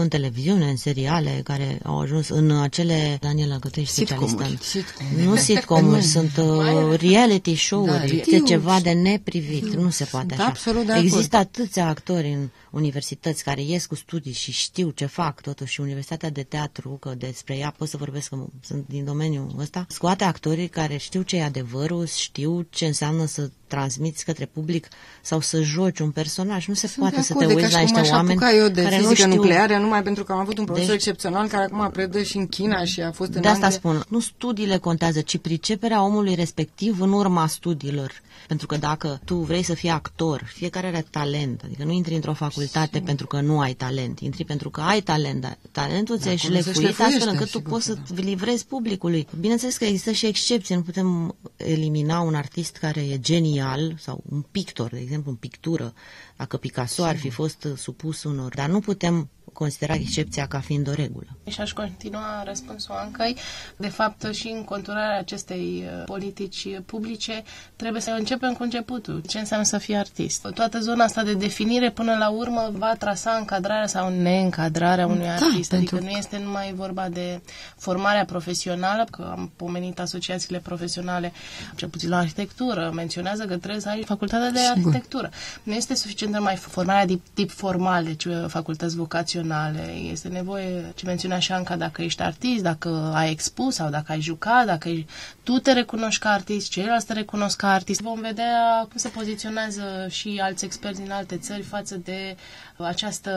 în 0.00 0.08
televiziune, 0.08 0.68
în 0.68 0.76
seriale, 0.76 1.40
care 1.44 1.78
au 1.84 2.00
ajuns 2.00 2.28
în 2.28 2.50
acele... 2.50 3.18
Daniela, 3.20 3.58
că 3.58 3.68
tu 3.68 3.80
ești 3.80 3.92
specialistă. 3.94 4.42
în- 4.42 4.56
Sitcomuri. 4.60 5.24
Nu 5.24 5.36
sitcomuri, 5.36 6.02
sunt 6.02 6.36
uh, 6.36 6.98
reality 7.00 7.54
show-uri. 7.54 7.90
Da, 7.90 7.94
este 7.94 8.14
reality-uri. 8.14 8.44
ceva 8.50 8.80
de 8.80 8.90
neprivit. 8.92 9.74
Nu 9.74 9.90
se 9.90 10.04
poate 10.04 10.26
Sunt 10.28 10.40
așa. 10.40 10.48
absolut 10.48 10.86
de 10.86 10.92
acord. 10.92 11.04
Există 11.06 11.36
atâția 11.36 11.86
actori 11.88 12.32
în 12.32 12.48
universități 12.70 13.44
care 13.44 13.62
ies 13.62 13.86
cu 13.86 13.94
studii 13.94 14.32
și 14.32 14.52
știu 14.52 14.90
ce 14.90 15.06
fac 15.06 15.40
totuși 15.40 15.80
Universitatea 15.80 16.30
de 16.30 16.42
Teatru, 16.42 16.88
că 17.00 17.14
despre 17.18 17.56
ea 17.56 17.74
pot 17.78 17.88
să 17.88 17.96
vorbesc 17.96 18.28
că 18.28 18.36
sunt 18.64 18.84
din 18.88 19.04
domeniul 19.04 19.54
ăsta, 19.58 19.86
scoate 19.88 20.24
actorii 20.24 20.68
care 20.68 20.96
știu 20.96 21.22
ce 21.22 21.36
e 21.36 21.42
adevărul, 21.44 22.06
știu 22.06 22.66
ce 22.70 22.86
înseamnă 22.86 23.26
să 23.26 23.50
transmiți 23.66 24.24
către 24.24 24.46
public 24.46 24.88
sau 25.22 25.40
să 25.40 25.62
joci 25.62 25.98
un 25.98 26.10
personaj. 26.10 26.66
Nu 26.66 26.74
se 26.74 26.86
Sunt 26.86 26.98
poate 27.00 27.16
de 27.16 27.22
să 27.22 27.32
acord, 27.32 27.46
te 27.48 27.52
e 27.52 27.56
ca 27.56 27.60
uiți 27.62 27.70
și 27.76 27.80
la 27.80 27.84
cum 27.84 27.94
niște 27.94 28.10
aș 28.10 28.16
oameni 28.16 28.38
apuca 28.40 28.56
eu 28.56 28.68
de 28.68 28.82
care 28.82 28.96
nu 28.96 29.08
fizică 29.08 29.28
știu 29.28 29.34
nucleară 29.34 29.78
numai 29.84 30.02
pentru 30.02 30.24
că 30.24 30.32
am 30.32 30.38
avut 30.38 30.58
un 30.58 30.64
profesor 30.64 30.88
Deci- 30.88 30.96
excepțional 30.96 31.48
care 31.48 31.64
acum 31.64 31.90
predă 31.90 32.22
și 32.22 32.36
în 32.36 32.46
China 32.46 32.84
și 32.84 33.00
a 33.00 33.12
fost 33.12 33.34
în 33.34 33.40
De 33.40 33.48
asta 33.48 33.64
Anglia. 33.64 33.78
spun, 33.78 34.04
nu 34.08 34.20
studiile 34.20 34.76
contează, 34.76 35.20
ci 35.20 35.38
priceperea 35.38 36.02
omului 36.02 36.34
respectiv 36.34 37.00
în 37.00 37.12
urma 37.12 37.46
studiilor. 37.46 38.12
Pentru 38.48 38.66
că 38.66 38.76
dacă 38.76 39.20
tu 39.24 39.34
vrei 39.34 39.62
să 39.62 39.74
fii 39.74 39.88
actor, 39.88 40.42
fiecare 40.54 40.86
are 40.86 41.04
talent, 41.10 41.62
adică 41.64 41.84
nu 41.84 41.90
intri 41.92 42.14
într-o 42.14 42.32
facultate 42.32 43.00
pentru 43.00 43.26
că 43.26 43.40
nu 43.40 43.60
ai 43.60 43.72
talent, 43.72 44.20
intri 44.20 44.44
pentru 44.44 44.70
că 44.70 44.80
ai 44.80 45.00
talent, 45.00 45.40
dar 45.40 45.58
talentul 45.72 46.18
ți-ai 46.18 46.34
acolo 46.34 46.54
se 46.54 46.60
șlefuit 46.60 46.86
astfel 46.88 46.94
șlefuiește, 46.96 47.28
încât 47.30 47.50
tu 47.50 47.56
sigur 47.56 47.70
poți 47.72 47.88
că 47.88 47.96
să 48.04 48.14
livrezi 48.14 48.66
publicului. 48.66 49.26
Bineînțeles 49.40 49.76
că 49.76 49.84
există 49.84 50.10
și 50.10 50.26
excepții, 50.26 50.74
nu 50.74 50.82
putem 50.82 51.36
elimina 51.56 52.20
un 52.20 52.34
artist 52.34 52.76
care 52.76 53.00
e 53.00 53.18
genial 53.18 53.94
sau 53.98 54.22
un 54.30 54.44
pictor, 54.50 54.90
de 54.90 54.98
exemplu, 55.00 55.30
în 55.30 55.36
pictură, 55.36 55.94
dacă 56.36 56.56
Picasso 56.56 57.04
ar 57.04 57.16
fi 57.16 57.30
fost 57.30 57.66
supus 57.76 58.24
unor, 58.24 58.54
dar 58.54 58.68
nu 58.68 58.80
putem 58.80 59.28
considera 59.54 59.94
excepția 59.94 60.46
ca 60.46 60.60
fiind 60.60 60.88
o 60.88 60.92
regulă. 60.92 61.26
Și 61.48 61.60
aș 61.60 61.72
continua 61.72 62.42
răspunsul 62.44 62.94
Ancăi. 62.94 63.36
De 63.76 63.88
fapt, 63.88 64.34
și 64.34 64.48
în 64.48 64.64
conturarea 64.64 65.18
acestei 65.18 65.84
uh, 65.98 66.02
politici 66.04 66.68
publice, 66.86 67.42
trebuie 67.76 68.00
să 68.00 68.10
începem 68.10 68.52
cu 68.52 68.62
începutul. 68.62 69.22
Ce 69.28 69.38
înseamnă 69.38 69.66
să 69.66 69.78
fii 69.78 69.96
artist? 69.96 70.46
Toată 70.54 70.78
zona 70.80 71.04
asta 71.04 71.22
de 71.22 71.34
definire, 71.34 71.90
până 71.90 72.16
la 72.18 72.28
urmă, 72.28 72.70
va 72.72 72.94
trasa 72.98 73.30
încadrarea 73.38 73.86
sau 73.86 74.08
neîncadrarea 74.08 75.06
unui 75.06 75.24
Da, 75.24 75.32
artist. 75.32 75.72
Adică 75.72 75.94
pentru 75.94 76.10
nu 76.12 76.18
este 76.18 76.38
numai 76.38 76.72
vorba 76.72 77.08
de 77.08 77.40
formarea 77.76 78.24
profesională, 78.24 79.06
că 79.10 79.28
am 79.36 79.52
pomenit 79.56 80.00
asociațiile 80.00 80.58
profesionale, 80.58 81.32
cel 81.74 81.88
puțin 81.88 82.08
la 82.08 82.18
arhitectură, 82.18 82.90
menționează 82.94 83.42
că 83.44 83.56
trebuie 83.56 83.80
să 83.80 83.88
ai 83.88 84.02
facultatea 84.04 84.50
de 84.50 84.58
Sigur. 84.58 84.70
arhitectură. 84.76 85.30
Nu 85.62 85.72
este 85.72 85.94
suficient 85.94 86.23
numai 86.30 86.56
formarea 86.56 87.06
de 87.06 87.18
tip 87.34 87.50
formal, 87.50 88.04
deci 88.04 88.24
uh, 88.24 88.44
facultăți 88.48 88.96
vocaționale. 88.96 89.92
Este 90.10 90.28
nevoie, 90.28 90.92
ce 90.94 91.06
menționa 91.06 91.38
și 91.38 91.52
Anca, 91.52 91.76
dacă 91.76 92.02
ești 92.02 92.22
artist, 92.22 92.62
dacă 92.62 93.10
ai 93.14 93.30
expus 93.30 93.74
sau 93.74 93.90
dacă 93.90 94.12
ai 94.12 94.20
jucat, 94.20 94.66
dacă 94.66 94.88
ești, 94.88 95.06
tu 95.42 95.52
te 95.52 95.72
recunoști 95.72 96.20
ca 96.20 96.28
artist, 96.28 96.70
ceilalți 96.70 97.06
te 97.06 97.12
recunosc 97.12 97.56
ca 97.56 97.72
artist. 97.72 98.00
Vom 98.00 98.20
vedea 98.20 98.86
cum 98.88 98.96
se 98.96 99.08
poziționează 99.08 100.06
și 100.10 100.40
alți 100.42 100.64
experți 100.64 101.00
din 101.00 101.10
alte 101.10 101.36
țări 101.36 101.62
față 101.62 101.96
de 102.04 102.36
această 102.76 103.30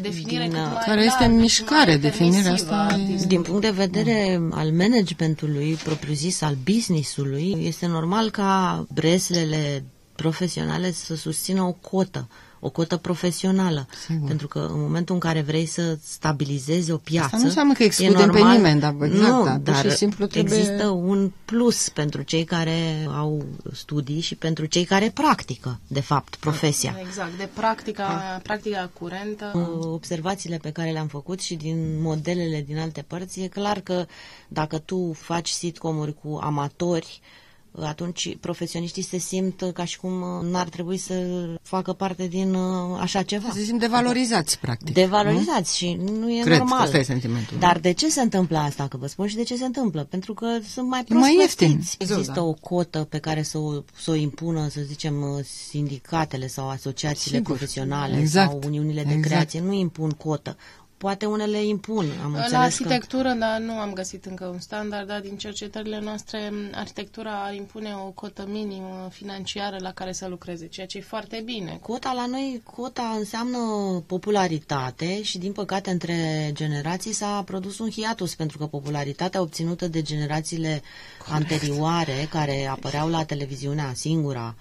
definire 0.00 0.42
Din, 0.42 0.50
cât 0.52 0.58
uh, 0.58 0.70
mai 0.72 0.82
Care 0.86 1.00
este 1.02 1.16
largă 1.18 1.34
în 1.34 1.40
și 1.40 1.40
mișcare, 1.40 1.90
mai 1.90 1.98
definirea 1.98 2.42
permisivă 2.42 2.72
asta 2.74 2.76
a 2.76 2.88
e- 2.88 2.92
artistului. 2.92 3.26
Din 3.26 3.42
punct 3.42 3.60
de 3.60 3.70
vedere 3.70 4.40
al 4.50 4.70
managementului 4.70 5.74
propriu-zis, 5.84 6.40
al 6.42 6.56
business-ului, 6.64 7.56
este 7.58 7.86
normal 7.86 8.30
ca 8.30 8.86
breslele 8.94 9.84
profesionale 10.22 10.92
să 10.92 11.14
susțină 11.14 11.62
o 11.62 11.72
cotă, 11.72 12.28
o 12.60 12.70
cotă 12.70 12.96
profesională. 12.96 13.86
Sigur. 14.06 14.26
Pentru 14.28 14.48
că 14.48 14.58
în 14.58 14.80
momentul 14.80 15.14
în 15.14 15.20
care 15.20 15.40
vrei 15.40 15.66
să 15.66 15.98
stabilizezi 16.02 16.90
o 16.90 16.96
piață... 16.96 17.24
Asta 17.24 17.36
nu 17.36 17.44
înseamnă 17.44 17.72
că 17.72 17.82
e 17.82 17.86
excludem 17.86 18.30
pe 18.30 18.38
normal- 18.38 18.56
nimeni, 18.56 18.80
dar 18.80 18.94
exact, 19.00 19.14
nu, 19.14 19.44
da, 19.44 19.50
pur 19.64 19.74
și 19.74 19.82
dar 19.82 19.90
simplu 19.90 20.26
trebuie- 20.26 20.58
există 20.58 20.86
un 20.88 21.30
plus 21.44 21.88
pentru 21.88 22.22
cei 22.22 22.44
care 22.44 23.08
au 23.16 23.44
studii 23.72 24.20
și 24.20 24.34
pentru 24.34 24.64
cei 24.64 24.84
care 24.84 25.10
practică, 25.14 25.78
de 25.86 26.00
fapt, 26.00 26.34
profesia. 26.36 26.96
Exact, 27.06 27.36
de 27.38 27.48
practica, 27.54 28.40
practica 28.42 28.90
curentă. 28.98 29.50
observațiile 29.80 30.56
pe 30.56 30.70
care 30.70 30.90
le-am 30.90 31.06
făcut 31.06 31.40
și 31.40 31.54
din 31.54 32.00
modelele 32.02 32.64
din 32.66 32.78
alte 32.78 33.04
părți, 33.06 33.40
e 33.40 33.48
clar 33.48 33.80
că 33.80 34.06
dacă 34.48 34.78
tu 34.78 35.12
faci 35.18 35.48
sitcomuri 35.48 36.14
cu 36.22 36.38
amatori, 36.42 37.20
atunci 37.80 38.36
profesioniștii 38.40 39.02
se 39.02 39.18
simt 39.18 39.70
ca 39.74 39.84
și 39.84 39.98
cum 39.98 40.12
n-ar 40.50 40.68
trebui 40.68 40.96
să 40.96 41.14
facă 41.62 41.92
parte 41.92 42.26
din 42.26 42.54
uh, 42.54 42.98
așa 43.00 43.22
ceva. 43.22 43.48
Se 43.54 43.62
simt 43.64 43.80
devalorizați, 43.80 44.58
practic. 44.58 44.94
Devalorizați 44.94 45.76
și 45.76 45.92
nu 46.20 46.30
e 46.32 46.40
Cred 46.40 46.52
că 46.52 46.58
normal. 46.58 46.84
ăsta 46.84 46.98
e 46.98 47.02
sentimentul. 47.02 47.58
Dar 47.58 47.78
de 47.78 47.92
ce 47.92 48.08
se 48.08 48.20
întâmplă 48.20 48.58
asta? 48.58 48.88
Că 48.88 48.96
vă 48.96 49.06
spun 49.06 49.26
și 49.26 49.36
de 49.36 49.42
ce 49.42 49.56
se 49.56 49.64
întâmplă. 49.64 50.04
Pentru 50.04 50.34
că 50.34 50.46
sunt 50.68 50.88
mai 50.88 51.00
E 51.00 51.04
prost 51.04 51.20
mai 51.20 51.36
ieftin. 51.40 51.68
plătiți. 51.68 51.96
Exact, 52.00 52.18
Există 52.20 52.40
da. 52.40 52.46
o 52.46 52.52
cotă 52.52 52.98
pe 53.10 53.18
care 53.18 53.42
să 53.42 53.58
o, 53.58 53.72
să 54.00 54.10
o 54.10 54.14
impună, 54.14 54.68
să 54.68 54.80
zicem, 54.80 55.22
uh, 55.22 55.44
sindicatele 55.68 56.46
sau 56.46 56.68
asociațiile 56.68 57.36
Sigur. 57.36 57.56
profesionale 57.56 58.18
Exact. 58.18 58.50
sau 58.50 58.60
uniunile 58.66 59.02
de 59.02 59.12
Exact. 59.12 59.26
creație. 59.26 59.60
Nu 59.60 59.72
impun 59.72 60.10
cotă. 60.10 60.56
Poate 61.02 61.26
unele 61.26 61.64
impun. 61.64 62.06
Am 62.24 62.32
La 62.32 62.42
înțeles 62.42 62.50
că... 62.52 62.82
arhitectură, 62.84 63.32
dar 63.32 63.60
nu 63.60 63.72
am 63.72 63.92
găsit 63.92 64.24
încă 64.24 64.46
un 64.46 64.58
standard, 64.58 65.06
dar 65.06 65.20
din 65.20 65.36
cercetările 65.36 66.00
noastre, 66.00 66.52
arhitectura 66.74 67.30
ar 67.44 67.54
impune 67.54 67.94
o 68.06 68.10
cotă 68.10 68.44
minimă 68.48 69.08
financiară 69.12 69.76
la 69.80 69.92
care 69.92 70.12
să 70.12 70.26
lucreze, 70.28 70.66
ceea 70.66 70.86
ce 70.86 70.98
e 70.98 71.00
foarte 71.00 71.42
bine. 71.44 71.78
Cota 71.82 72.12
la 72.12 72.26
noi, 72.26 72.62
cota 72.76 73.14
înseamnă 73.18 73.58
popularitate 74.06 75.22
și 75.22 75.38
din 75.38 75.52
păcate 75.52 75.90
între 75.90 76.50
generații 76.52 77.12
s-a 77.12 77.42
produs 77.46 77.78
un 77.78 77.90
hiatus 77.90 78.34
pentru 78.34 78.58
că 78.58 78.66
popularitatea 78.66 79.40
obținută 79.40 79.88
de 79.88 80.02
generațiile 80.02 80.82
anterioare 81.28 82.26
care 82.30 82.66
apăreau 82.66 83.08
la 83.08 83.24
televiziunea 83.24 83.92
singura 83.94 84.54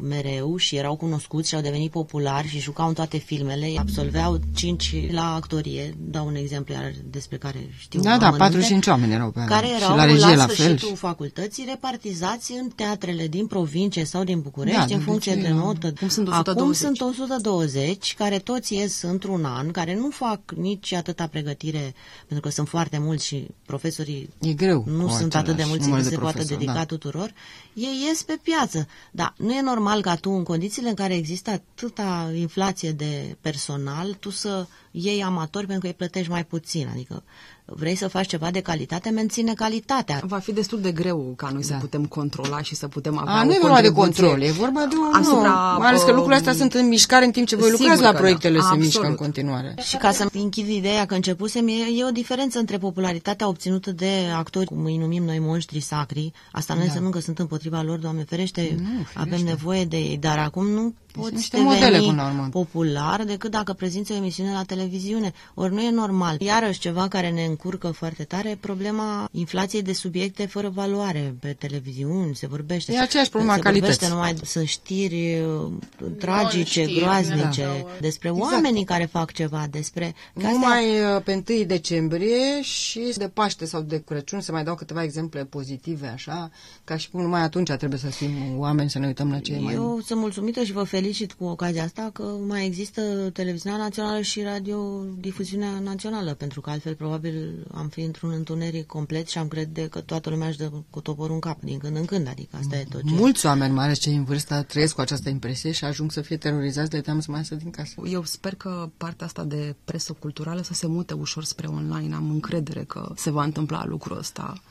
mereu 0.00 0.56
și 0.56 0.76
erau 0.76 0.96
cunoscuți 0.96 1.48
și 1.48 1.54
au 1.54 1.60
devenit 1.60 1.90
populari 1.90 2.48
și 2.48 2.58
jucau 2.58 2.88
în 2.88 2.94
toate 2.94 3.16
filmele. 3.18 3.72
Absolveau 3.78 4.40
cinci 4.54 4.94
la 5.10 5.34
actorie, 5.34 5.94
dau 5.98 6.26
un 6.26 6.34
exemplu 6.34 6.74
iar 6.74 6.92
despre 7.10 7.36
care 7.36 7.58
știu 7.78 8.00
Da, 8.00 8.18
da, 8.18 8.50
4-5 8.50 8.86
oameni 8.86 9.12
erau 9.12 9.30
pe 9.30 9.44
care 9.46 9.66
și 9.66 9.72
erau 9.72 9.96
la 9.96 10.04
regie 10.04 10.26
la 10.26 10.34
la 10.34 10.42
sfârșitul 10.42 10.76
fel. 10.88 10.96
facultății 10.96 11.64
repartizați 11.68 12.52
în 12.52 12.68
teatrele 12.68 13.26
din 13.26 13.46
provincie 13.46 14.04
sau 14.04 14.24
din 14.24 14.40
București, 14.40 14.76
Da, 14.76 14.82
în 14.82 14.88
de 14.88 15.04
funcție 15.04 15.32
obicei, 15.32 15.50
de 15.50 15.56
da. 15.58 15.64
notă. 15.64 15.92
Cum 15.98 16.08
sunt 16.08 16.28
Acum 16.28 16.38
120. 16.38 16.76
sunt 16.76 17.00
120 17.00 18.14
care 18.14 18.38
toți 18.38 18.74
ies 18.74 19.02
într-un 19.02 19.44
an, 19.44 19.70
care 19.70 19.94
nu 19.94 20.10
fac 20.10 20.40
nici 20.56 20.92
atâta 20.92 21.26
pregătire, 21.26 21.94
pentru 22.26 22.48
că 22.48 22.54
sunt 22.54 22.68
foarte 22.68 22.98
mulți 22.98 23.26
și 23.26 23.46
profesorii 23.66 24.28
E 24.40 24.52
greu 24.52 24.84
nu 24.86 25.06
cu 25.06 25.12
sunt 25.12 25.34
atât 25.34 25.56
de 25.56 25.62
același 25.62 25.68
mulți 25.68 25.84
număr 25.84 25.98
încât 25.98 26.10
de 26.10 26.16
se 26.16 26.20
poate 26.20 26.36
profesori, 26.36 26.58
dedica 26.60 26.78
da. 26.78 26.84
tuturor, 26.84 27.32
ei 27.74 28.04
ies 28.08 28.22
pe 28.22 28.38
piață. 28.42 28.86
Dar 29.10 29.34
nu 29.36 29.52
e 29.52 29.60
normal 29.60 29.80
ca 30.00 30.14
tu, 30.16 30.30
în 30.30 30.42
condițiile 30.42 30.88
în 30.88 30.94
care 30.94 31.14
există 31.14 31.50
atâta 31.50 32.32
inflație 32.34 32.92
de 32.92 33.36
personal, 33.40 34.14
tu 34.14 34.30
să 34.30 34.66
iei 34.92 35.22
amatori 35.22 35.66
pentru 35.66 35.80
că 35.80 35.86
îi 35.86 35.94
plătești 35.94 36.30
mai 36.30 36.44
puțin. 36.44 36.88
Adică 36.92 37.22
vrei 37.64 37.94
să 37.94 38.08
faci 38.08 38.26
ceva 38.26 38.50
de 38.50 38.60
calitate, 38.60 39.10
menține 39.10 39.52
calitatea. 39.54 40.20
Va 40.24 40.38
fi 40.38 40.52
destul 40.52 40.80
de 40.80 40.92
greu 40.92 41.32
ca 41.36 41.50
noi 41.52 41.62
să 41.62 41.72
Da. 41.72 41.78
putem 41.78 42.04
controla 42.06 42.62
și 42.62 42.74
să 42.74 42.88
putem 42.88 43.18
avea 43.18 43.32
A, 43.32 43.40
o 43.40 43.44
nu 43.44 43.52
e 43.52 43.58
vorba 43.60 43.80
de 43.80 43.90
contribuție 43.90 44.24
control, 44.26 44.48
e 44.48 44.50
vorba 44.50 44.80
de 44.86 44.94
un... 44.96 45.20
asupra, 45.22 45.72
nu, 45.72 45.78
mai 45.78 45.88
ales 45.88 46.00
că 46.00 46.06
uh, 46.10 46.12
lucrurile 46.14 46.36
astea 46.36 46.52
sunt 46.52 46.74
în 46.74 46.88
mișcare 46.88 47.24
în 47.24 47.30
timp 47.30 47.46
ce 47.46 47.56
voi 47.56 47.64
sigur 47.64 47.80
lucrați 47.80 48.02
la 48.02 48.06
că 48.08 48.12
da. 48.12 48.18
proiectele 48.18 48.54
se 48.58 48.62
Absolut. 48.62 48.84
mișcă 48.84 49.06
în 49.06 49.14
continuare. 49.14 49.74
Și 49.82 49.96
ca 49.96 50.10
să 50.12 50.26
închid 50.32 50.68
ideea 50.68 51.04
că 51.06 51.14
începusem, 51.14 51.68
e, 51.68 51.72
e 51.98 52.04
o 52.04 52.10
diferență 52.10 52.58
între 52.58 52.78
popularitatea 52.78 53.48
obținută 53.48 53.90
de 53.92 54.10
actori, 54.36 54.66
cum 54.66 54.84
îi 54.84 54.96
numim 54.96 55.24
noi 55.24 55.38
monștri 55.38 55.80
sacri. 55.80 56.32
Asta 56.52 56.72
nu 56.72 56.78
Da. 56.78 56.84
înseamnă 56.86 57.10
că 57.10 57.20
sunt 57.20 57.38
împotriva 57.38 57.82
lor, 57.82 57.98
Doamne 57.98 58.24
ferește, 58.28 58.74
Nu, 58.80 58.84
avem 59.14 59.24
firește. 59.24 59.44
nevoie 59.48 59.84
de 59.84 59.96
ei. 59.96 60.16
Dar 60.20 60.38
acum 60.38 60.66
nu 60.70 60.94
poți 61.12 61.34
niște 61.34 61.58
modele, 61.60 61.84
deveni 61.84 62.06
până 62.06 62.22
la 62.22 62.28
urmă. 62.28 62.48
popular 62.50 63.24
decât 63.24 63.50
dacă 63.50 63.72
prezinți 63.72 64.12
o 64.12 64.14
emisiune 64.14 64.52
la 64.52 64.62
televiziune. 64.82 65.32
Ori 65.54 65.72
nu 65.74 65.80
e 65.82 65.90
normal. 65.90 66.40
Iarăși 66.40 66.78
ceva 66.78 67.08
care 67.08 67.30
ne 67.30 67.44
încurcă 67.44 67.86
foarte 67.90 68.24
tare, 68.24 68.56
problema 68.60 69.28
inflației 69.32 69.82
de 69.82 69.92
subiecte 69.92 70.46
fără 70.46 70.68
valoare 70.68 71.34
pe 71.40 71.56
televiziuni, 71.58 72.34
se 72.36 72.46
vorbește. 72.46 72.92
E 72.92 73.00
aceeași 73.00 73.30
problemă 73.30 73.52
a 73.52 73.56
se 73.56 73.62
vorbește 73.62 73.88
calității. 74.06 74.14
numai, 74.14 74.36
sunt 74.44 74.66
știri 74.68 75.40
uh, 75.40 75.72
tragice, 76.18 76.80
Non-știri, 76.80 77.00
groaznice, 77.00 77.62
da. 77.62 77.86
despre 78.00 78.28
Exact. 78.28 78.52
oamenii 78.52 78.84
care 78.84 79.04
fac 79.04 79.32
ceva, 79.32 79.66
despre... 79.70 80.14
că 80.34 80.46
astea- 80.46 80.50
Numai 80.50 80.84
uh, 81.14 81.22
pe 81.24 81.42
1 81.48 81.62
decembrie 81.64 82.62
și 82.62 83.12
de 83.16 83.28
Paște 83.28 83.64
sau 83.66 83.80
de 83.80 84.02
Crăciun 84.06 84.40
se 84.40 84.52
mai 84.52 84.64
dau 84.64 84.74
câteva 84.74 85.02
exemple 85.02 85.44
pozitive, 85.44 86.06
așa, 86.06 86.50
ca 86.84 86.96
și 86.96 87.10
cum 87.10 87.20
numai 87.22 87.40
atunci 87.42 87.70
trebuie 87.70 87.98
să 87.98 88.06
fim 88.06 88.30
oameni 88.56 88.90
să 88.90 88.98
ne 88.98 89.06
uităm 89.06 89.30
la 89.30 89.38
ce 89.38 89.52
e 89.52 89.58
mai... 89.58 89.74
Eu 89.74 90.00
sunt 90.04 90.18
mulțumită 90.20 90.62
și 90.64 90.72
vă 90.72 90.82
felicit 90.82 91.32
cu 91.32 91.44
ocazia 91.44 91.82
asta 91.82 92.10
că 92.12 92.22
mai 92.46 92.66
există 92.66 93.00
televiziunea 93.32 93.78
națională 93.78 94.20
și 94.20 94.40
radiodifuziunea 94.72 95.78
națională, 95.78 96.34
pentru 96.34 96.60
că 96.60 96.70
altfel 96.70 96.94
probabil 96.94 97.66
am 97.74 97.88
fi 97.88 98.00
într-un 98.00 98.30
întuneric 98.30 98.86
complet 98.86 99.28
și 99.28 99.38
am 99.38 99.48
crede 99.48 99.88
că 99.88 100.00
toată 100.00 100.30
lumea 100.30 100.48
își 100.48 100.58
dă 100.58 100.70
cu 100.90 101.00
toporul 101.00 101.34
în 101.34 101.40
cap 101.40 101.60
din 101.60 101.78
când 101.78 101.96
în 101.96 102.04
când, 102.04 102.28
adică 102.28 102.56
asta 102.56 102.76
e 102.76 102.84
tot 102.90 103.00
ce... 103.08 103.14
Mulți 103.14 103.46
oameni, 103.46 103.74
mai 103.74 103.84
ales 103.84 103.98
cei 103.98 104.14
în 104.14 104.24
vârstă, 104.24 104.62
trăiesc 104.62 104.94
cu 104.94 105.00
această 105.00 105.28
impresie 105.28 105.72
și 105.72 105.84
ajung 105.84 106.12
să 106.12 106.20
fie 106.20 106.36
terorizați 106.36 106.90
de 106.90 107.00
teamă 107.00 107.20
să 107.20 107.30
mai 107.30 107.38
iasă 107.38 107.54
din 107.54 107.70
casă. 107.70 107.94
Eu 108.04 108.24
sper 108.24 108.54
că 108.54 108.90
partea 108.96 109.26
asta 109.26 109.44
de 109.44 109.74
presă 109.84 110.12
culturală 110.12 110.62
să 110.62 110.74
se 110.74 110.86
mute 110.86 111.14
ușor 111.14 111.44
spre 111.44 111.66
online. 111.66 112.14
Am 112.14 112.30
încredere 112.30 112.84
că 112.84 113.12
se 113.16 113.30
va 113.30 113.44
întâmpla 113.44 113.84
lucrul 113.84 114.18
ăsta. 114.18 114.62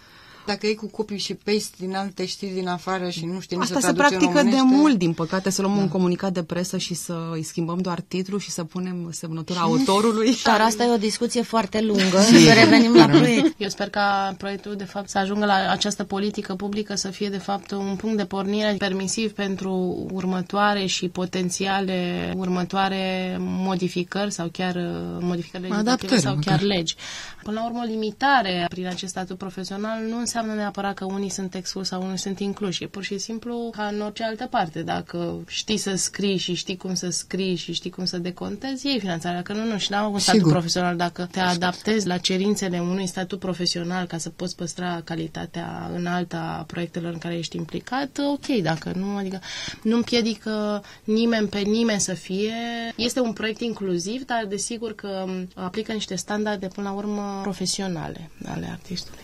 Dacă 0.46 0.68
e 0.68 0.74
cu 0.74 0.88
copii 0.88 1.18
și 1.18 1.34
paste 1.34 1.76
din 1.78 1.96
alte 1.96 2.26
știri 2.26 2.54
din 2.54 2.68
afară 2.68 3.10
și 3.10 3.26
nu 3.26 3.40
știi 3.40 3.58
nici 3.58 3.66
Asta 3.66 3.80
să 3.80 3.86
se 3.86 3.94
traduci 3.94 4.14
în 4.14 4.18
practică 4.20 4.50
de 4.50 4.58
românește, 4.58 4.82
mult, 4.82 4.98
din 4.98 5.14
păcate, 5.14 5.50
să 5.50 5.62
luăm 5.62 5.78
un 5.78 5.88
comunicat 5.88 6.34
de 6.34 6.44
presă 6.44 6.78
și 6.78 6.94
să 6.94 7.30
îi 7.32 7.44
schimbăm 7.44 7.78
doar 7.78 8.00
titlul 8.00 8.40
și 8.40 8.50
să 8.50 8.64
punem 8.64 9.10
semnătura 9.12 9.60
autorului. 9.60 10.36
Dar 10.44 10.62
asta 10.62 10.84
e 10.84 10.90
o 10.90 10.98
discuție 10.98 11.42
foarte 11.42 11.82
lungă, 11.82 12.20
să 12.46 12.54
revenim 12.54 12.96
la 12.96 13.06
proiect. 13.06 13.56
Eu 13.58 13.70
sper 13.70 13.90
ca 13.90 14.36
proiectul, 14.38 14.76
de 14.76 14.84
fapt, 14.84 15.10
să 15.10 15.18
ajungă 15.18 15.46
la 15.46 15.72
această 15.72 16.04
politică 16.04 16.56
publică 16.56 16.96
să 16.96 17.10
fie, 17.10 17.30
de 17.30 17.38
fapt, 17.38 17.72
un 17.72 17.96
punct 17.98 18.18
de 18.18 18.26
pornire 18.26 18.76
permisiv 18.78 19.32
pentru 19.32 20.06
următoare 20.12 20.86
și 20.86 21.08
potențiale 21.08 22.34
următoare 22.38 23.36
modificări 23.40 24.32
sau 24.32 24.48
chiar 24.52 24.76
uh, 24.76 25.18
modificări 25.20 25.64
legislative 25.64 25.90
Adaptări, 25.90 26.22
sau 26.22 26.36
măcar. 26.36 26.58
chiar 26.58 26.62
legi. 26.68 26.96
Până 27.44 27.60
la 27.60 27.66
urmă, 27.66 27.80
o 27.84 27.86
limitare 27.86 28.66
prin 28.70 28.88
acest 28.88 29.12
statut 29.12 29.38
profesional 29.38 30.00
nu 30.10 30.20
înseamnă 30.34 30.62
neapărat 30.62 30.94
că 30.94 31.06
unii 31.06 31.30
sunt 31.30 31.56
excluși 31.56 31.88
sau 31.90 32.02
unii 32.04 32.18
sunt 32.18 32.40
incluși. 32.40 32.84
E 32.84 32.88
pur 32.88 33.04
și 33.04 33.18
simplu 33.18 33.70
ca 33.76 33.84
în 33.86 34.02
orice 34.02 34.24
altă 34.24 34.48
parte. 34.50 34.82
Dacă 34.82 35.44
știi 35.48 35.78
să 35.78 35.96
scrii 35.96 36.38
și 36.38 36.54
știi 36.54 36.78
cum 36.78 36.94
să 36.94 37.10
scrii 37.10 37.56
și 37.56 37.74
știi 37.74 37.90
cum 37.90 38.06
să 38.06 38.18
decontezi, 38.18 38.88
iei 38.88 39.00
finanțarea. 39.00 39.38
Dacă 39.42 39.54
nu, 39.54 39.66
nu. 39.66 39.78
Și 39.78 39.92
n-am 39.92 40.14
un 40.14 40.20
statut 40.20 40.40
Sigur. 40.40 40.52
profesional. 40.52 40.96
Dacă 40.96 41.28
te 41.32 41.40
adaptezi 41.40 42.08
la 42.08 42.18
cerințele 42.18 42.80
unui 42.80 43.08
statut 43.08 43.40
profesional 43.40 44.06
ca 44.06 44.18
să 44.18 44.30
poți 44.30 44.56
păstra 44.56 45.02
calitatea 45.04 45.92
înaltă 45.96 46.36
a 46.36 46.64
proiectelor 46.68 47.14
în 47.14 47.20
care 47.20 47.38
ești 47.38 47.58
implicat, 47.58 48.20
ok. 48.34 48.46
Dacă 48.62 48.92
nu, 48.96 49.16
adică 49.16 49.40
nu 49.84 49.96
împiedică 49.96 50.84
nimeni 51.04 51.48
pe 51.48 51.60
nimeni 51.60 52.00
să 52.00 52.14
fie. 52.14 52.54
Este 52.96 53.20
un 53.20 53.34
proiect 53.34 53.62
inclusiv, 53.62 54.26
dar 54.26 54.46
desigur 54.50 54.96
că 54.96 55.26
aplică 55.54 55.92
niște 55.92 56.16
standarde 56.16 56.68
până 56.68 56.90
la 56.90 56.96
urmă 56.96 57.40
profesionale 57.44 58.30
ale 58.46 58.68
artistului. 58.72 59.20